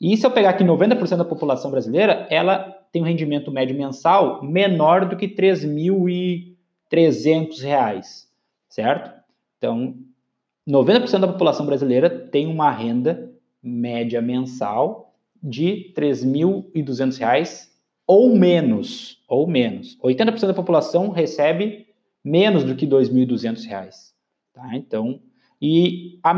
E 0.00 0.16
se 0.16 0.24
eu 0.24 0.30
pegar 0.30 0.50
aqui 0.50 0.62
90% 0.62 1.16
da 1.16 1.24
população 1.24 1.68
brasileira, 1.70 2.28
ela 2.30 2.60
tem 2.92 3.02
um 3.02 3.04
rendimento 3.04 3.50
médio 3.50 3.76
mensal 3.76 4.40
menor 4.44 5.08
do 5.08 5.16
que 5.16 5.26
R$ 5.26 5.34
3.300, 5.34 8.26
certo? 8.68 9.10
Então, 9.56 9.96
90% 10.68 11.18
da 11.18 11.28
população 11.28 11.66
brasileira 11.66 12.08
tem 12.08 12.46
uma 12.46 12.70
renda 12.70 13.32
média 13.62 14.22
mensal 14.22 15.12
de 15.42 15.92
R$ 15.96 15.96
3.200 15.96 17.68
ou 18.06 18.36
menos, 18.36 19.22
ou 19.28 19.46
menos. 19.46 19.98
80% 20.02 20.46
da 20.46 20.54
população 20.54 21.10
recebe 21.10 21.86
menos 22.24 22.64
do 22.64 22.74
que 22.74 22.86
R$ 22.86 22.92
2.200, 22.92 24.14
tá? 24.54 24.74
Então, 24.74 25.20
e 25.60 26.18
a, 26.22 26.32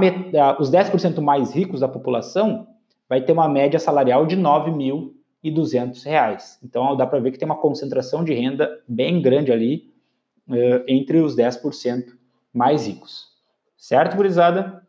os 0.59 0.69
10% 0.71 1.21
mais 1.21 1.55
ricos 1.55 1.81
da 1.81 1.89
população 1.89 2.67
vai 3.11 3.21
ter 3.21 3.33
uma 3.33 3.49
média 3.49 3.81
salarial 3.81 4.25
de 4.25 4.37
R$ 4.37 4.43
9.200. 4.43 6.59
Então, 6.63 6.97
dá 6.97 7.05
para 7.05 7.19
ver 7.19 7.33
que 7.33 7.39
tem 7.39 7.47
uma 7.47 7.61
concentração 7.61 8.23
de 8.23 8.33
renda 8.33 8.81
bem 8.87 9.21
grande 9.21 9.51
ali 9.51 9.93
uh, 10.49 10.85
entre 10.87 11.19
os 11.19 11.35
10% 11.35 12.05
mais 12.55 12.87
ricos. 12.87 13.27
Certo, 13.77 14.17
gurizada? 14.17 14.80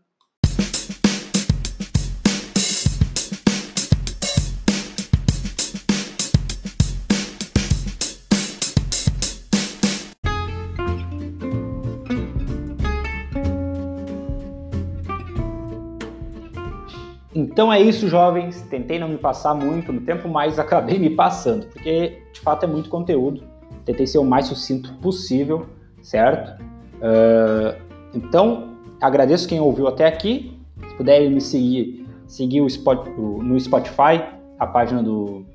Então 17.51 17.71
é 17.71 17.81
isso, 17.81 18.07
jovens. 18.07 18.61
Tentei 18.69 18.97
não 18.97 19.09
me 19.09 19.17
passar 19.17 19.53
muito 19.53 19.91
no 19.91 20.01
tempo, 20.01 20.29
mas 20.29 20.57
acabei 20.59 20.97
me 20.97 21.09
passando, 21.09 21.67
porque 21.67 22.21
de 22.31 22.39
fato 22.39 22.63
é 22.63 22.67
muito 22.67 22.89
conteúdo. 22.89 23.43
Tentei 23.85 24.07
ser 24.07 24.19
o 24.19 24.23
mais 24.23 24.45
sucinto 24.45 24.93
possível, 24.95 25.65
certo? 26.01 26.61
Uh, 26.97 27.81
então, 28.13 28.75
agradeço 29.01 29.47
quem 29.47 29.59
ouviu 29.59 29.87
até 29.87 30.05
aqui. 30.05 30.57
Se 30.87 30.95
puderem 30.95 31.29
me 31.29 31.41
seguir, 31.41 32.07
seguir 32.27 32.61
o 32.61 32.67
Spot, 32.67 33.07
o, 33.17 33.43
no 33.43 33.59
Spotify, 33.59 34.23
a 34.57 34.67
página 34.67 35.03
do 35.03 35.45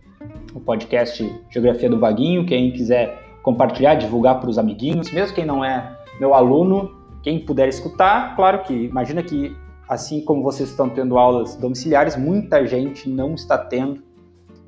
podcast 0.65 1.25
Geografia 1.51 1.89
do 1.89 1.99
Vaguinho. 1.99 2.45
Quem 2.45 2.73
quiser 2.73 3.23
compartilhar, 3.43 3.95
divulgar 3.95 4.41
para 4.41 4.51
os 4.51 4.59
amiguinhos, 4.59 5.11
mesmo 5.13 5.35
quem 5.35 5.47
não 5.47 5.65
é 5.65 5.97
meu 6.19 6.35
aluno, 6.35 6.97
quem 7.23 7.39
puder 7.39 7.69
escutar, 7.69 8.35
claro 8.35 8.63
que 8.65 8.73
imagina 8.73 9.23
que 9.23 9.55
assim 9.89 10.21
como 10.21 10.43
vocês 10.43 10.71
estão 10.71 10.89
tendo 10.89 11.19
aulas 11.19 11.57
domiciliares, 11.57 12.17
muita 12.17 12.67
gente 12.67 13.09
não 13.09 13.35
está 13.35 13.57
tendo, 13.57 14.03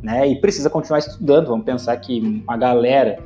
né? 0.02 0.26
E 0.26 0.40
precisa 0.40 0.70
continuar 0.70 0.98
estudando. 1.00 1.48
Vamos 1.48 1.64
pensar 1.64 1.96
que 1.96 2.20
uma 2.20 2.56
galera 2.56 3.18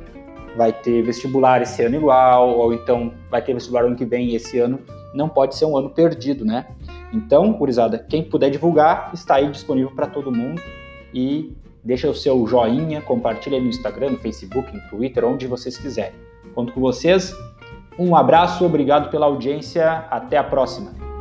vai 0.55 0.71
ter 0.71 1.01
vestibular 1.01 1.61
esse 1.61 1.83
ano 1.83 1.95
igual, 1.95 2.57
ou 2.57 2.73
então 2.73 3.13
vai 3.29 3.41
ter 3.41 3.53
vestibular 3.53 3.85
ano 3.85 3.95
que 3.95 4.05
vem 4.05 4.29
e 4.29 4.35
esse 4.35 4.59
ano 4.59 4.79
não 5.13 5.29
pode 5.29 5.55
ser 5.55 5.65
um 5.65 5.77
ano 5.77 5.89
perdido, 5.89 6.43
né? 6.43 6.65
Então, 7.13 7.53
gurizada, 7.53 7.99
quem 7.99 8.23
puder 8.23 8.49
divulgar, 8.49 9.11
está 9.13 9.35
aí 9.35 9.49
disponível 9.49 9.91
para 9.91 10.07
todo 10.07 10.31
mundo 10.31 10.61
e 11.13 11.55
deixa 11.83 12.09
o 12.09 12.15
seu 12.15 12.45
joinha, 12.47 13.01
compartilha 13.01 13.59
no 13.59 13.67
Instagram, 13.67 14.11
no 14.11 14.17
Facebook, 14.17 14.75
no 14.75 14.81
Twitter, 14.89 15.23
onde 15.23 15.45
vocês 15.45 15.77
quiserem. 15.77 16.15
Conto 16.55 16.73
com 16.73 16.81
vocês. 16.81 17.35
Um 17.99 18.15
abraço, 18.15 18.65
obrigado 18.65 19.11
pela 19.11 19.27
audiência, 19.27 20.05
até 20.09 20.37
a 20.37 20.43
próxima. 20.43 21.12